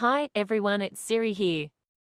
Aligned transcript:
Hi, 0.00 0.28
everyone, 0.34 0.82
it's 0.82 1.00
Siri 1.00 1.32
here. 1.32 1.68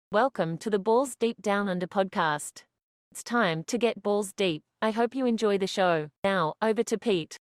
Welcome 0.09 0.57
to 0.59 0.69
the 0.69 0.79
Balls 0.79 1.15
Deep 1.15 1.41
Down 1.41 1.67
Under 1.67 1.85
podcast. 1.85 2.63
It's 3.11 3.23
time 3.25 3.65
to 3.65 3.77
get 3.77 4.01
balls 4.01 4.31
deep. 4.31 4.63
I 4.81 4.91
hope 4.91 5.13
you 5.13 5.25
enjoy 5.25 5.57
the 5.57 5.67
show. 5.67 6.09
Now, 6.23 6.53
over 6.61 6.81
to 6.81 6.97
Pete. 6.97 7.37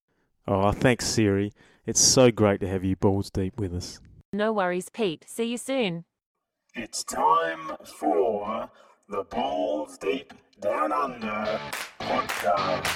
Oh, 0.48 0.72
thanks, 0.72 1.06
Siri. 1.06 1.52
It's 1.86 2.00
so 2.00 2.32
great 2.32 2.58
to 2.58 2.66
have 2.66 2.82
you 2.82 2.96
balls 2.96 3.30
deep 3.30 3.60
with 3.60 3.72
us. 3.72 4.00
No 4.32 4.52
worries, 4.52 4.88
Pete. 4.88 5.24
See 5.28 5.44
you 5.44 5.56
soon. 5.56 6.06
It's 6.74 7.04
time 7.04 7.76
for 7.84 8.68
the 9.08 9.22
Balls 9.22 9.96
Deep 9.96 10.34
Down 10.60 10.90
Under 10.90 11.60
podcast. 12.00 12.88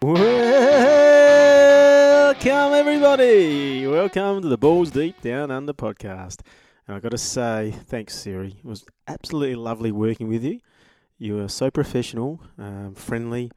Welcome, 0.00 0.22
everybody. 2.72 3.84
Welcome 3.84 4.42
to 4.42 4.48
the 4.48 4.56
Balls 4.56 4.92
Deep 4.92 5.20
Down 5.20 5.50
Under 5.50 5.72
podcast. 5.72 6.42
And 6.86 6.94
I've 6.94 7.02
got 7.02 7.10
to 7.10 7.18
say, 7.18 7.74
thanks, 7.86 8.14
Siri. 8.14 8.54
It 8.58 8.64
was 8.64 8.84
absolutely 9.08 9.56
lovely 9.56 9.90
working 9.90 10.28
with 10.28 10.44
you. 10.44 10.60
You 11.18 11.34
were 11.34 11.48
so 11.48 11.72
professional, 11.72 12.40
um, 12.58 12.94
friendly, 12.94 13.50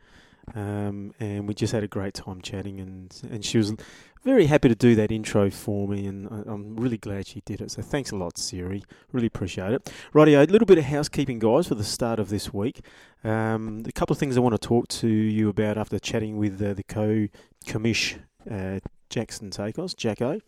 um, 0.55 1.13
and 1.19 1.47
we 1.47 1.53
just 1.53 1.73
had 1.73 1.83
a 1.83 1.87
great 1.87 2.15
time 2.15 2.41
chatting. 2.41 2.79
And, 2.79 3.15
and 3.29 3.45
she 3.45 3.59
was 3.59 3.75
very 4.23 4.45
happy 4.45 4.69
to 4.69 4.75
do 4.75 4.95
that 4.95 5.11
intro 5.11 5.49
for 5.49 5.87
me, 5.87 6.05
and 6.05 6.27
I- 6.29 6.51
I'm 6.51 6.75
really 6.75 6.97
glad 6.97 7.27
she 7.27 7.41
did 7.41 7.61
it. 7.61 7.71
So 7.71 7.81
thanks 7.81 8.11
a 8.11 8.15
lot, 8.15 8.37
Siri. 8.37 8.83
Really 9.11 9.27
appreciate 9.27 9.73
it. 9.73 9.91
Rightio, 10.13 10.47
a 10.47 10.51
little 10.51 10.65
bit 10.65 10.77
of 10.77 10.85
housekeeping, 10.85 11.39
guys, 11.39 11.67
for 11.67 11.75
the 11.75 11.83
start 11.83 12.19
of 12.19 12.29
this 12.29 12.53
week. 12.53 12.81
Um, 13.23 13.83
a 13.85 13.91
couple 13.91 14.13
of 14.13 14.19
things 14.19 14.37
I 14.37 14.41
want 14.41 14.59
to 14.59 14.67
talk 14.67 14.87
to 14.89 15.07
you 15.07 15.49
about 15.49 15.77
after 15.77 15.99
chatting 15.99 16.37
with 16.37 16.61
uh, 16.61 16.73
the 16.73 16.83
co 16.83 17.27
commish 17.65 18.17
uh, 18.49 18.79
Jackson 19.09 19.49
Takos, 19.49 19.95
Jacko. 19.95 20.39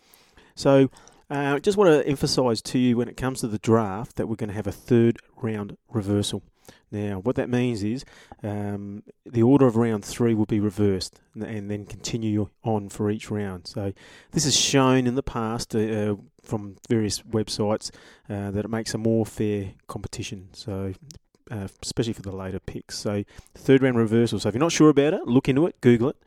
So, 0.55 0.89
uh, 1.29 1.59
just 1.59 1.77
want 1.77 1.89
to 1.89 2.07
emphasise 2.07 2.61
to 2.61 2.77
you 2.79 2.97
when 2.97 3.07
it 3.07 3.17
comes 3.17 3.41
to 3.41 3.47
the 3.47 3.57
draft 3.59 4.17
that 4.17 4.27
we're 4.27 4.35
going 4.35 4.49
to 4.49 4.55
have 4.55 4.67
a 4.67 4.71
third 4.71 5.17
round 5.41 5.77
reversal. 5.91 6.43
Now, 6.91 7.19
what 7.19 7.35
that 7.37 7.49
means 7.49 7.83
is 7.83 8.05
um, 8.43 9.03
the 9.25 9.41
order 9.41 9.65
of 9.65 9.75
round 9.75 10.05
three 10.05 10.33
will 10.33 10.45
be 10.45 10.59
reversed 10.59 11.19
and- 11.33 11.69
then 11.69 11.85
continue 11.85 12.49
on 12.63 12.89
for 12.89 13.09
each 13.09 13.31
round. 13.31 13.67
So, 13.67 13.93
this 14.31 14.45
is 14.45 14.55
shown 14.55 15.07
in 15.07 15.15
the 15.15 15.23
past 15.23 15.75
uh, 15.75 16.15
from 16.43 16.75
various 16.89 17.21
websites 17.21 17.89
uh, 18.29 18.51
that 18.51 18.65
it 18.65 18.69
makes 18.69 18.93
a 18.93 18.97
more 18.97 19.25
fair 19.25 19.71
competition. 19.87 20.49
So, 20.53 20.93
uh, 21.49 21.67
especially 21.81 22.13
for 22.13 22.21
the 22.21 22.35
later 22.35 22.59
picks. 22.59 22.97
So, 22.97 23.23
third 23.55 23.81
round 23.81 23.97
reversal. 23.97 24.39
So, 24.39 24.49
if 24.49 24.55
you're 24.55 24.59
not 24.59 24.71
sure 24.71 24.89
about 24.89 25.13
it, 25.13 25.27
look 25.27 25.49
into 25.49 25.65
it, 25.65 25.79
Google 25.81 26.09
it 26.09 26.17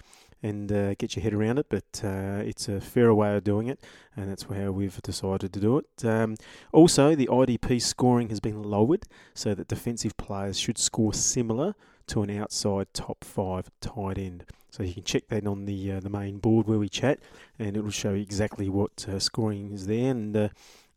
and 0.47 0.71
uh, 0.71 0.95
get 0.95 1.17
your 1.17 1.23
head 1.23 1.35
around 1.35 1.59
it. 1.59 1.67
But 1.69 2.03
uh, 2.05 2.43
it's 2.45 2.69
a 2.69 2.81
fairer 2.81 3.15
way 3.15 3.37
of 3.37 3.45
doing 3.45 3.67
it, 3.69 3.81
and 4.17 4.31
that's 4.31 4.45
how 4.45 4.71
we've 4.71 5.01
decided 5.03 5.53
to 5.53 5.61
do 5.61 5.79
it. 5.79 6.05
Um, 6.05 6.37
also, 6.73 7.15
the 7.15 7.27
IDP 7.27 7.81
scoring 7.83 8.29
has 8.31 8.41
been 8.41 8.63
lowered 8.63 9.05
so 9.35 9.55
that 9.55 9.69
defensive 9.69 10.17
players 10.17 10.59
should 10.59 10.79
score 10.79 11.13
similar 11.13 11.75
to 12.09 12.23
an 12.23 12.31
outside 12.31 12.87
top 12.93 13.25
five 13.25 13.71
tight 13.81 14.19
end. 14.19 14.45
So 14.71 14.83
you 14.83 14.95
can 14.95 15.05
check 15.05 15.29
that 15.29 15.47
on 15.47 15.65
the 15.65 15.93
uh, 15.93 16.01
the 16.01 16.11
main 16.11 16.39
board 16.39 16.67
where 16.67 16.79
we 16.79 16.89
chat, 16.89 17.19
and 17.59 17.77
it 17.77 17.83
will 17.83 17.91
show 17.91 18.13
you 18.13 18.23
exactly 18.23 18.69
what 18.69 19.07
uh, 19.09 19.19
scoring 19.19 19.73
is 19.73 19.87
there. 19.87 20.11
And 20.11 20.37
uh, 20.37 20.49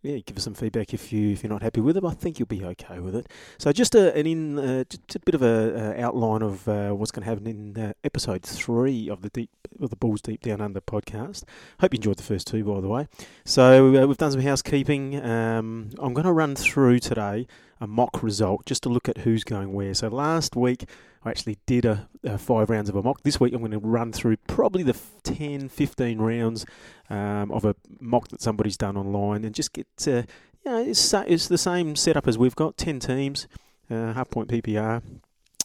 yeah, 0.01 0.17
give 0.25 0.37
us 0.37 0.43
some 0.43 0.53
feedback 0.53 0.93
if 0.93 1.11
you 1.11 1.31
if 1.31 1.43
you're 1.43 1.51
not 1.51 1.61
happy 1.61 1.81
with 1.81 1.97
it. 1.97 2.03
I 2.05 2.11
think 2.11 2.39
you'll 2.39 2.47
be 2.47 2.63
okay 2.63 2.99
with 2.99 3.15
it. 3.15 3.27
So 3.57 3.71
just 3.71 3.95
a, 3.95 4.15
an 4.15 4.25
in 4.25 4.57
uh, 4.57 4.83
just 4.89 5.15
a 5.15 5.19
bit 5.19 5.35
of 5.35 5.41
a, 5.41 5.95
uh 5.97 6.05
outline 6.05 6.41
of 6.41 6.67
uh, 6.67 6.91
what's 6.91 7.11
going 7.11 7.23
to 7.23 7.29
happen 7.29 7.47
in 7.47 7.77
uh, 7.77 7.93
episode 8.03 8.43
three 8.43 9.09
of 9.09 9.21
the 9.21 9.29
deep 9.29 9.49
of 9.81 9.89
the 9.89 9.95
Balls 9.95 10.21
Deep 10.21 10.41
Down 10.41 10.61
Under 10.61 10.81
podcast. 10.81 11.43
Hope 11.81 11.93
you 11.93 11.97
enjoyed 11.97 12.17
the 12.17 12.23
first 12.23 12.47
two, 12.47 12.63
by 12.63 12.79
the 12.79 12.87
way. 12.87 13.07
So 13.45 13.95
uh, 14.01 14.07
we've 14.07 14.17
done 14.17 14.31
some 14.31 14.41
housekeeping. 14.41 15.23
Um, 15.23 15.89
I'm 15.99 16.13
going 16.13 16.25
to 16.25 16.33
run 16.33 16.55
through 16.55 16.99
today 16.99 17.47
a 17.79 17.87
mock 17.87 18.21
result 18.21 18.65
just 18.65 18.83
to 18.83 18.89
look 18.89 19.07
at 19.07 19.19
who's 19.19 19.43
going 19.43 19.73
where. 19.73 19.93
So 19.93 20.07
last 20.07 20.55
week 20.55 20.85
I 21.23 21.29
actually 21.29 21.57
did 21.65 21.85
a, 21.85 22.09
a 22.23 22.37
five 22.37 22.69
rounds 22.69 22.89
of 22.89 22.95
a 22.95 23.03
mock. 23.03 23.23
This 23.23 23.39
week 23.39 23.53
I'm 23.53 23.59
going 23.59 23.71
to 23.71 23.79
run 23.79 24.11
through 24.11 24.37
probably 24.47 24.83
the 24.83 24.93
f- 24.93 25.15
10, 25.23 25.69
15 25.69 26.19
rounds 26.19 26.65
um, 27.09 27.51
of 27.51 27.65
a 27.65 27.75
mock 27.99 28.29
that 28.29 28.41
somebody's 28.41 28.77
done 28.77 28.97
online 28.97 29.43
and 29.43 29.55
just 29.55 29.73
get 29.73 29.87
uh, 30.07 30.23
you 30.65 30.71
know 30.71 30.77
it's, 30.79 31.13
it's 31.13 31.47
the 31.47 31.57
same 31.57 31.95
setup 31.95 32.27
as 32.27 32.37
we've 32.37 32.55
got 32.55 32.77
10 32.77 32.99
teams 32.99 33.47
uh, 33.89 34.13
half 34.13 34.29
point 34.29 34.49
PPR 34.49 35.01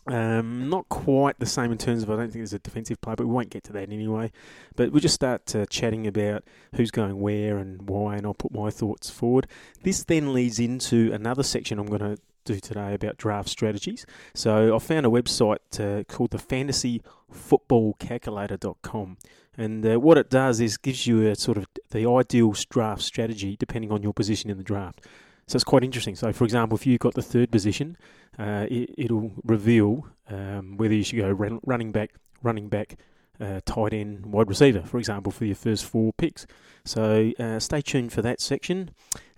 um, 0.06 0.68
not 0.68 0.86
quite 0.88 1.38
the 1.38 1.46
same 1.46 1.70
in 1.72 1.78
terms 1.78 2.02
of 2.02 2.10
I 2.10 2.16
don't 2.16 2.24
think 2.24 2.34
there's 2.34 2.52
a 2.52 2.58
defensive 2.58 3.00
play 3.00 3.14
but 3.16 3.26
we 3.26 3.32
won't 3.32 3.48
get 3.50 3.64
to 3.64 3.72
that 3.72 3.90
anyway. 3.90 4.30
But 4.76 4.92
we'll 4.92 5.00
just 5.00 5.14
start 5.14 5.56
uh, 5.56 5.64
chatting 5.66 6.06
about 6.06 6.44
who's 6.74 6.90
going 6.90 7.20
where 7.20 7.56
and 7.58 7.88
why 7.88 8.16
and 8.16 8.26
I'll 8.26 8.34
put 8.34 8.52
my 8.52 8.68
thoughts 8.70 9.08
forward. 9.10 9.46
This 9.82 10.04
then 10.04 10.34
leads 10.34 10.58
into 10.58 11.10
another 11.12 11.42
section 11.42 11.78
I'm 11.78 11.86
going 11.86 12.16
to 12.16 12.18
do 12.44 12.60
today 12.60 12.92
about 12.92 13.16
draft 13.16 13.48
strategies. 13.48 14.04
So 14.34 14.76
I 14.76 14.78
found 14.78 15.06
a 15.06 15.08
website 15.08 15.80
uh, 15.80 16.04
called 16.04 16.32
the 16.32 16.38
fantasyfootballcalculator.com 16.38 19.16
and 19.56 19.86
uh, 19.86 20.00
what 20.00 20.18
it 20.18 20.30
does 20.30 20.58
is 20.60 20.76
gives 20.76 21.06
you 21.06 21.28
a 21.28 21.36
sort 21.36 21.58
of 21.58 21.66
the 21.90 22.08
ideal 22.08 22.54
draft 22.68 23.02
strategy 23.02 23.56
depending 23.56 23.92
on 23.92 24.02
your 24.02 24.12
position 24.12 24.50
in 24.50 24.58
the 24.58 24.64
draft. 24.64 25.06
So 25.46 25.56
it's 25.56 25.64
quite 25.64 25.84
interesting. 25.84 26.16
So, 26.16 26.32
for 26.32 26.44
example, 26.44 26.76
if 26.76 26.86
you've 26.86 27.00
got 27.00 27.14
the 27.14 27.22
third 27.22 27.50
position, 27.50 27.96
uh, 28.38 28.66
it, 28.70 28.94
it'll 28.96 29.32
reveal 29.44 30.06
um, 30.30 30.76
whether 30.76 30.94
you 30.94 31.04
should 31.04 31.18
go 31.18 31.30
run, 31.30 31.60
running 31.64 31.92
back, 31.92 32.14
running 32.42 32.68
back, 32.68 32.96
uh, 33.40 33.60
tight 33.64 33.92
end, 33.92 34.26
wide 34.26 34.48
receiver, 34.48 34.82
for 34.82 34.98
example, 34.98 35.32
for 35.32 35.44
your 35.44 35.56
first 35.56 35.84
four 35.84 36.12
picks. 36.12 36.46
So 36.84 37.32
uh, 37.38 37.58
stay 37.58 37.80
tuned 37.80 38.12
for 38.12 38.22
that 38.22 38.40
section. 38.40 38.90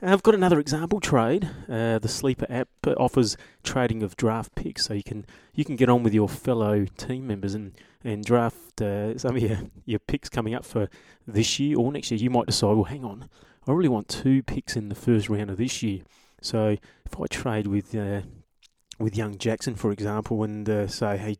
I've 0.03 0.23
got 0.23 0.35
another 0.35 0.61
example 0.61 1.01
trade. 1.01 1.49
Uh, 1.69 1.99
the 1.99 2.09
Sleeper 2.09 2.47
app 2.51 2.69
offers 2.99 3.37
trading 3.63 4.03
of 4.03 4.17
draft 4.17 4.55
picks, 4.55 4.85
so 4.85 4.95
you 4.95 5.03
can 5.03 5.25
you 5.55 5.65
can 5.65 5.77
get 5.77 5.89
on 5.89 6.03
with 6.03 6.13
your 6.13 6.29
fellow 6.29 6.85
team 6.97 7.27
members 7.27 7.55
and 7.55 7.73
and 8.05 8.25
draft 8.25 8.83
uh, 8.83 9.17
some 9.17 9.37
of 9.37 9.43
your, 9.43 9.59
your 9.85 9.99
picks 10.01 10.29
coming 10.29 10.55
up 10.55 10.65
for 10.65 10.89
this 11.27 11.59
year 11.59 11.79
or 11.79 11.91
next 11.91 12.11
year. 12.11 12.21
You 12.21 12.31
might 12.31 12.47
decide, 12.47 12.75
well, 12.75 12.85
hang 12.85 13.05
on, 13.05 13.29
I 13.67 13.73
really 13.73 13.89
want 13.89 14.09
two 14.09 14.43
picks 14.43 14.77
in 14.77 14.89
the 14.89 14.95
first 14.95 15.29
round 15.29 15.51
of 15.51 15.57
this 15.57 15.83
year. 15.83 16.03
So 16.41 16.77
if 17.05 17.21
I 17.21 17.27
trade 17.27 17.67
with 17.67 17.95
uh, 17.95 18.23
with 18.99 19.17
young 19.17 19.39
Jackson, 19.39 19.75
for 19.75 19.93
example, 19.93 20.43
and 20.43 20.69
uh, 20.69 20.87
say, 20.87 21.17
hey, 21.17 21.37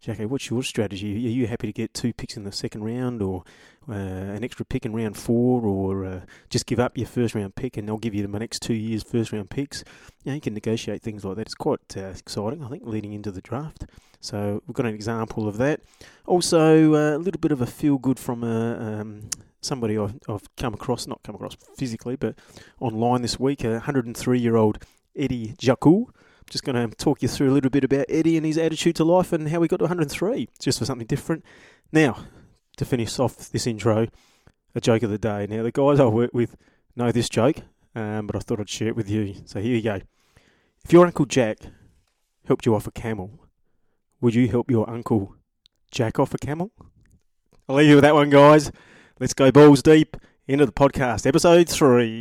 Jacko, 0.00 0.26
what's 0.26 0.50
your 0.50 0.62
strategy? 0.62 1.14
Are 1.14 1.30
you 1.30 1.46
happy 1.46 1.66
to 1.66 1.72
get 1.72 1.94
two 1.94 2.12
picks 2.12 2.36
in 2.36 2.44
the 2.44 2.52
second 2.52 2.84
round, 2.84 3.22
or 3.22 3.44
uh, 3.88 3.92
an 3.92 4.44
extra 4.44 4.64
pick 4.64 4.84
in 4.84 4.92
round 4.92 5.16
four, 5.16 5.62
or 5.62 6.04
uh, 6.04 6.20
just 6.50 6.66
give 6.66 6.78
up 6.78 6.98
your 6.98 7.06
first 7.06 7.34
round 7.34 7.54
pick 7.54 7.76
and 7.76 7.88
they'll 7.88 7.96
give 7.96 8.14
you 8.14 8.26
the 8.26 8.38
next 8.38 8.60
two 8.60 8.74
years' 8.74 9.02
first 9.02 9.32
round 9.32 9.50
picks? 9.50 9.84
You, 10.22 10.30
know, 10.30 10.34
you 10.34 10.40
can 10.40 10.54
negotiate 10.54 11.02
things 11.02 11.24
like 11.24 11.36
that. 11.36 11.42
It's 11.42 11.54
quite 11.54 11.96
uh, 11.96 12.12
exciting, 12.16 12.62
I 12.62 12.68
think, 12.68 12.84
leading 12.84 13.14
into 13.14 13.30
the 13.30 13.40
draft. 13.40 13.86
So 14.20 14.62
we've 14.66 14.74
got 14.74 14.86
an 14.86 14.94
example 14.94 15.48
of 15.48 15.56
that. 15.58 15.80
Also, 16.26 16.94
uh, 16.94 17.16
a 17.16 17.18
little 17.18 17.40
bit 17.40 17.52
of 17.52 17.60
a 17.60 17.66
feel 17.66 17.98
good 17.98 18.18
from 18.18 18.44
a. 18.44 19.00
Um, 19.00 19.30
Somebody 19.62 19.98
I've, 19.98 20.14
I've 20.28 20.54
come 20.56 20.74
across, 20.74 21.08
not 21.08 21.24
come 21.24 21.34
across 21.34 21.56
physically, 21.76 22.14
but 22.14 22.36
online 22.78 23.22
this 23.22 23.40
week, 23.40 23.64
a 23.64 23.70
103 23.70 24.38
year 24.38 24.54
old 24.54 24.78
Eddie 25.16 25.54
Jaku. 25.58 26.06
Just 26.48 26.64
going 26.64 26.88
to 26.88 26.94
talk 26.96 27.22
you 27.22 27.28
through 27.28 27.50
a 27.50 27.54
little 27.54 27.70
bit 27.70 27.84
about 27.84 28.06
Eddie 28.08 28.36
and 28.36 28.46
his 28.46 28.58
attitude 28.58 28.96
to 28.96 29.04
life 29.04 29.32
and 29.32 29.48
how 29.48 29.60
he 29.62 29.68
got 29.68 29.78
to 29.78 29.84
103, 29.84 30.48
just 30.60 30.78
for 30.78 30.84
something 30.84 31.06
different. 31.06 31.44
Now, 31.92 32.18
to 32.76 32.84
finish 32.84 33.18
off 33.18 33.50
this 33.50 33.66
intro, 33.66 34.06
a 34.74 34.80
joke 34.80 35.02
of 35.02 35.10
the 35.10 35.18
day. 35.18 35.46
Now, 35.48 35.62
the 35.62 35.72
guys 35.72 35.98
I 35.98 36.04
work 36.04 36.32
with 36.32 36.56
know 36.94 37.10
this 37.10 37.28
joke, 37.28 37.56
um, 37.94 38.26
but 38.26 38.36
I 38.36 38.38
thought 38.40 38.60
I'd 38.60 38.68
share 38.68 38.88
it 38.88 38.96
with 38.96 39.10
you. 39.10 39.34
So 39.44 39.60
here 39.60 39.74
you 39.74 39.82
go. 39.82 40.00
If 40.84 40.92
your 40.92 41.06
Uncle 41.06 41.26
Jack 41.26 41.58
helped 42.46 42.64
you 42.64 42.74
off 42.74 42.86
a 42.86 42.92
camel, 42.92 43.40
would 44.20 44.34
you 44.34 44.48
help 44.48 44.70
your 44.70 44.88
Uncle 44.88 45.34
Jack 45.90 46.18
off 46.18 46.32
a 46.34 46.38
camel? 46.38 46.70
I'll 47.68 47.76
leave 47.76 47.88
you 47.88 47.96
with 47.96 48.04
that 48.04 48.14
one, 48.14 48.30
guys. 48.30 48.70
Let's 49.18 49.34
go 49.34 49.50
balls 49.50 49.82
deep 49.82 50.16
into 50.46 50.66
the 50.66 50.72
podcast, 50.72 51.26
episode 51.26 51.68
three. 51.68 52.20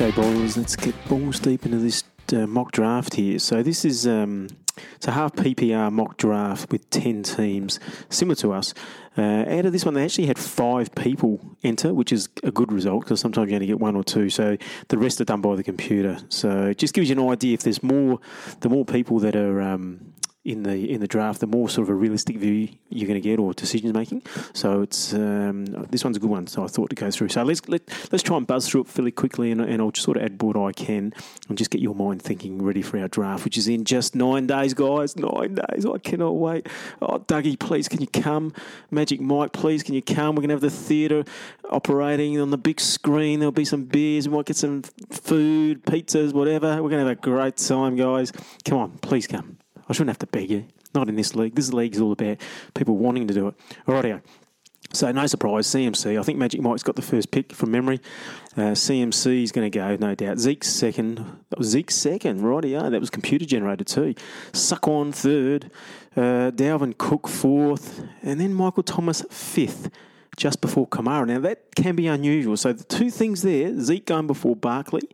Okay, 0.00 0.12
balls. 0.12 0.56
Let's 0.56 0.76
get 0.76 0.94
balls 1.10 1.40
deep 1.40 1.66
into 1.66 1.76
this 1.76 2.04
uh, 2.32 2.46
mock 2.46 2.72
draft 2.72 3.16
here. 3.16 3.38
So 3.38 3.62
this 3.62 3.84
is 3.84 4.06
um, 4.06 4.48
it's 4.96 5.06
a 5.06 5.10
half 5.10 5.34
PPR 5.34 5.92
mock 5.92 6.16
draft 6.16 6.72
with 6.72 6.88
ten 6.88 7.22
teams, 7.22 7.78
similar 8.08 8.34
to 8.36 8.54
us. 8.54 8.72
Uh, 9.18 9.44
out 9.46 9.66
of 9.66 9.72
this 9.72 9.84
one, 9.84 9.92
they 9.92 10.02
actually 10.02 10.26
had 10.26 10.38
five 10.38 10.94
people 10.94 11.38
enter, 11.62 11.92
which 11.92 12.14
is 12.14 12.30
a 12.42 12.50
good 12.50 12.72
result 12.72 13.04
because 13.04 13.20
sometimes 13.20 13.50
you 13.50 13.56
only 13.56 13.66
get 13.66 13.78
one 13.78 13.94
or 13.94 14.02
two. 14.02 14.30
So 14.30 14.56
the 14.88 14.96
rest 14.96 15.20
are 15.20 15.26
done 15.26 15.42
by 15.42 15.54
the 15.54 15.62
computer. 15.62 16.16
So 16.30 16.68
it 16.68 16.78
just 16.78 16.94
gives 16.94 17.10
you 17.10 17.20
an 17.20 17.28
idea 17.28 17.52
if 17.52 17.60
there's 17.60 17.82
more, 17.82 18.20
the 18.60 18.70
more 18.70 18.86
people 18.86 19.18
that 19.18 19.36
are 19.36 19.60
um, 19.60 20.14
in 20.42 20.62
the 20.62 20.90
in 20.90 21.00
the 21.00 21.06
draft, 21.06 21.40
the 21.40 21.46
more 21.46 21.68
sort 21.68 21.86
of 21.86 21.90
a 21.90 21.94
realistic 21.94 22.38
view 22.38 22.68
you're 22.88 23.06
going 23.06 23.20
to 23.20 23.28
get 23.28 23.38
or 23.38 23.52
decision 23.52 23.92
making. 23.92 24.22
So 24.54 24.80
it's 24.80 25.12
um, 25.12 25.66
this 25.90 26.02
one's 26.02 26.16
a 26.16 26.20
good 26.20 26.30
one. 26.30 26.46
So 26.46 26.64
I 26.64 26.66
thought 26.66 26.88
to 26.90 26.96
go 26.96 27.10
through. 27.10 27.28
So 27.28 27.42
let's 27.42 27.68
let, 27.68 27.82
let's 28.10 28.22
try 28.22 28.38
and 28.38 28.46
buzz 28.46 28.66
through 28.68 28.82
it 28.82 28.88
fairly 28.88 29.10
quickly, 29.10 29.50
and, 29.50 29.60
and 29.60 29.82
I'll 29.82 29.90
just 29.90 30.04
sort 30.04 30.16
of 30.16 30.22
add 30.22 30.42
what 30.42 30.56
I 30.56 30.72
can 30.72 31.12
and 31.48 31.58
just 31.58 31.70
get 31.70 31.82
your 31.82 31.94
mind 31.94 32.22
thinking 32.22 32.62
ready 32.62 32.80
for 32.80 32.98
our 32.98 33.08
draft, 33.08 33.44
which 33.44 33.58
is 33.58 33.68
in 33.68 33.84
just 33.84 34.14
nine 34.14 34.46
days, 34.46 34.72
guys. 34.72 35.14
Nine 35.16 35.56
days. 35.56 35.84
I 35.84 35.98
cannot 35.98 36.36
wait. 36.36 36.66
Oh, 37.02 37.18
Dougie, 37.18 37.58
please, 37.58 37.86
can 37.88 38.00
you 38.00 38.06
come? 38.06 38.54
Magic 38.90 39.20
Mike, 39.20 39.52
please, 39.52 39.82
can 39.82 39.94
you 39.94 40.02
come? 40.02 40.36
We're 40.36 40.42
going 40.42 40.48
to 40.48 40.54
have 40.54 40.60
the 40.62 40.70
theatre 40.70 41.24
operating 41.68 42.40
on 42.40 42.50
the 42.50 42.58
big 42.58 42.80
screen. 42.80 43.40
There'll 43.40 43.52
be 43.52 43.66
some 43.66 43.84
beers. 43.84 44.26
We 44.26 44.36
might 44.36 44.46
get 44.46 44.56
some 44.56 44.82
food, 45.10 45.84
pizzas, 45.84 46.32
whatever. 46.32 46.82
We're 46.82 46.88
going 46.88 47.02
to 47.02 47.08
have 47.08 47.18
a 47.18 47.20
great 47.20 47.58
time, 47.58 47.96
guys. 47.96 48.32
Come 48.64 48.78
on, 48.78 48.98
please 48.98 49.26
come. 49.26 49.58
I 49.90 49.92
shouldn't 49.92 50.10
have 50.10 50.18
to 50.18 50.26
beg 50.26 50.50
you. 50.50 50.66
Not 50.94 51.08
in 51.08 51.16
this 51.16 51.34
league. 51.34 51.56
This 51.56 51.72
league 51.72 51.94
is 51.94 52.00
all 52.00 52.12
about 52.12 52.38
people 52.74 52.96
wanting 52.96 53.26
to 53.26 53.34
do 53.34 53.48
it. 53.48 53.54
Alrighty. 53.88 54.22
So 54.92 55.10
no 55.10 55.26
surprise, 55.26 55.66
CMC. 55.66 56.18
I 56.18 56.22
think 56.22 56.38
Magic 56.38 56.60
Mike's 56.60 56.84
got 56.84 56.96
the 56.96 57.02
first 57.02 57.30
pick 57.32 57.52
from 57.52 57.72
memory. 57.72 58.00
Uh, 58.56 58.72
CMC 58.72 59.42
is 59.42 59.52
going 59.52 59.70
to 59.70 59.76
go, 59.76 59.96
no 59.96 60.14
doubt. 60.14 60.38
Zeke's 60.38 60.68
second. 60.68 61.16
That 61.50 61.58
was 61.58 61.68
Zeke's 61.68 61.96
second, 61.96 62.42
right? 62.42 62.64
Yeah, 62.64 62.88
that 62.88 63.00
was 63.00 63.10
computer 63.10 63.44
generated 63.44 63.88
too. 63.88 64.14
Saquon 64.52 65.12
third. 65.12 65.70
Uh, 66.16 66.50
Dalvin 66.50 66.96
Cook 66.96 67.28
fourth, 67.28 68.02
and 68.22 68.40
then 68.40 68.52
Michael 68.52 68.82
Thomas 68.82 69.24
fifth, 69.30 69.90
just 70.36 70.60
before 70.60 70.88
Kamara. 70.88 71.26
Now 71.26 71.38
that 71.40 71.74
can 71.76 71.94
be 71.94 72.08
unusual. 72.08 72.56
So 72.56 72.72
the 72.72 72.82
two 72.82 73.10
things 73.10 73.42
there: 73.42 73.78
Zeke 73.80 74.06
going 74.06 74.26
before 74.26 74.56
Barkley 74.56 75.08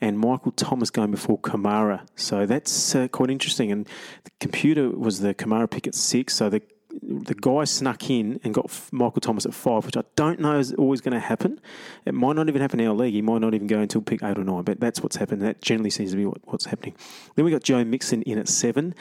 and 0.00 0.18
Michael 0.18 0.52
Thomas 0.52 0.90
going 0.90 1.10
before 1.10 1.38
Kamara. 1.38 2.06
So 2.16 2.46
that's 2.46 2.94
uh, 2.94 3.08
quite 3.08 3.30
interesting. 3.30 3.72
And 3.72 3.86
the 4.24 4.30
computer 4.40 4.90
was 4.90 5.20
the 5.20 5.34
Kamara 5.34 5.70
pick 5.70 5.86
at 5.86 5.94
six. 5.94 6.34
So 6.34 6.48
the 6.48 6.62
the 7.02 7.34
guy 7.34 7.64
snuck 7.64 8.08
in 8.08 8.40
and 8.44 8.54
got 8.54 8.70
Michael 8.92 9.20
Thomas 9.20 9.44
at 9.46 9.54
five, 9.54 9.84
which 9.84 9.96
I 9.96 10.04
don't 10.16 10.38
know 10.38 10.58
is 10.58 10.72
always 10.74 11.00
going 11.00 11.14
to 11.14 11.20
happen. 11.20 11.60
It 12.04 12.14
might 12.14 12.36
not 12.36 12.48
even 12.48 12.62
happen 12.62 12.78
in 12.78 12.86
our 12.86 12.94
league. 12.94 13.14
He 13.14 13.22
might 13.22 13.40
not 13.40 13.54
even 13.54 13.66
go 13.66 13.80
until 13.80 14.00
pick 14.00 14.22
eight 14.22 14.38
or 14.38 14.44
nine, 14.44 14.62
but 14.62 14.80
that's 14.80 15.02
what's 15.02 15.16
happened. 15.16 15.42
That 15.42 15.60
generally 15.60 15.90
seems 15.90 16.12
to 16.12 16.16
be 16.16 16.24
what, 16.24 16.38
what's 16.44 16.66
happening. 16.66 16.94
Then 17.34 17.44
we 17.44 17.50
got 17.50 17.64
Joe 17.64 17.84
Mixon 17.84 18.22
in 18.22 18.38
at 18.38 18.48
seven. 18.48 18.94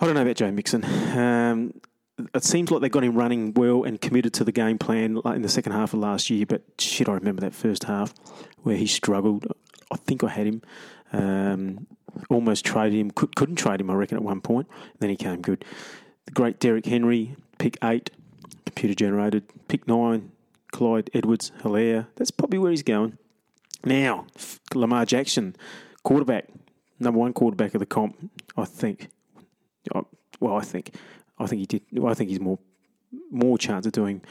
I 0.00 0.04
don't 0.04 0.14
know 0.14 0.22
about 0.22 0.36
Joe 0.36 0.50
Mixon. 0.50 0.84
Um, 1.16 1.74
it 2.34 2.44
seems 2.44 2.70
like 2.70 2.80
they 2.80 2.88
got 2.88 3.04
him 3.04 3.14
running 3.14 3.52
well 3.54 3.84
and 3.84 4.00
committed 4.00 4.32
to 4.34 4.44
the 4.44 4.52
game 4.52 4.78
plan 4.78 5.20
in 5.24 5.42
the 5.42 5.48
second 5.48 5.72
half 5.72 5.92
of 5.92 6.00
last 6.00 6.30
year, 6.30 6.46
but 6.46 6.62
shit, 6.78 7.08
I 7.08 7.12
remember 7.12 7.42
that 7.42 7.54
first 7.54 7.84
half 7.84 8.14
where 8.62 8.76
he 8.76 8.86
struggled. 8.86 9.46
I 9.92 9.96
think 9.96 10.24
I 10.24 10.28
had 10.28 10.46
him. 10.46 10.62
Um, 11.12 11.86
almost 12.28 12.64
traded 12.64 12.98
him. 12.98 13.10
Could, 13.10 13.36
couldn't 13.36 13.56
trade 13.56 13.80
him, 13.80 13.90
I 13.90 13.94
reckon, 13.94 14.16
at 14.16 14.22
one 14.22 14.40
point. 14.40 14.66
Then 14.98 15.10
he 15.10 15.16
came 15.16 15.40
good. 15.40 15.64
The 16.26 16.32
great 16.32 16.58
Derrick 16.58 16.86
Henry, 16.86 17.36
pick 17.58 17.78
eight, 17.84 18.10
computer 18.64 18.94
generated. 18.94 19.44
Pick 19.68 19.86
nine, 19.86 20.32
Clyde 20.72 21.10
Edwards 21.14 21.52
Helaire. 21.62 22.06
That's 22.16 22.30
probably 22.30 22.58
where 22.58 22.70
he's 22.70 22.82
going. 22.82 23.18
Now, 23.84 24.26
Lamar 24.74 25.06
Jackson, 25.06 25.54
quarterback, 26.02 26.48
number 26.98 27.20
one 27.20 27.32
quarterback 27.32 27.74
of 27.74 27.80
the 27.80 27.86
comp, 27.86 28.30
I 28.56 28.64
think. 28.64 29.08
Well, 30.40 30.56
I 30.56 30.62
think, 30.62 30.94
I 31.38 31.46
think 31.46 31.60
he 31.60 31.66
did. 31.66 31.82
Well, 31.92 32.10
I 32.10 32.14
think 32.14 32.30
he's 32.30 32.40
more 32.40 32.58
more 33.30 33.56
chance 33.56 33.86
of 33.86 33.92
doing 33.92 34.22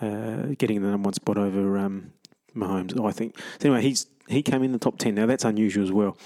uh, 0.00 0.48
getting 0.58 0.82
the 0.82 0.88
number 0.88 1.06
one 1.06 1.14
spot 1.14 1.38
over 1.38 1.78
um, 1.78 2.12
Mahomes. 2.54 3.02
I 3.02 3.12
think. 3.12 3.38
So 3.60 3.68
anyway, 3.68 3.82
he's 3.82 4.06
he 4.28 4.42
came 4.42 4.62
in 4.62 4.72
the 4.72 4.78
top 4.78 4.98
10. 4.98 5.14
Now, 5.14 5.26
that's 5.26 5.44
unusual 5.44 5.84
as 5.84 5.92
well. 5.92 6.16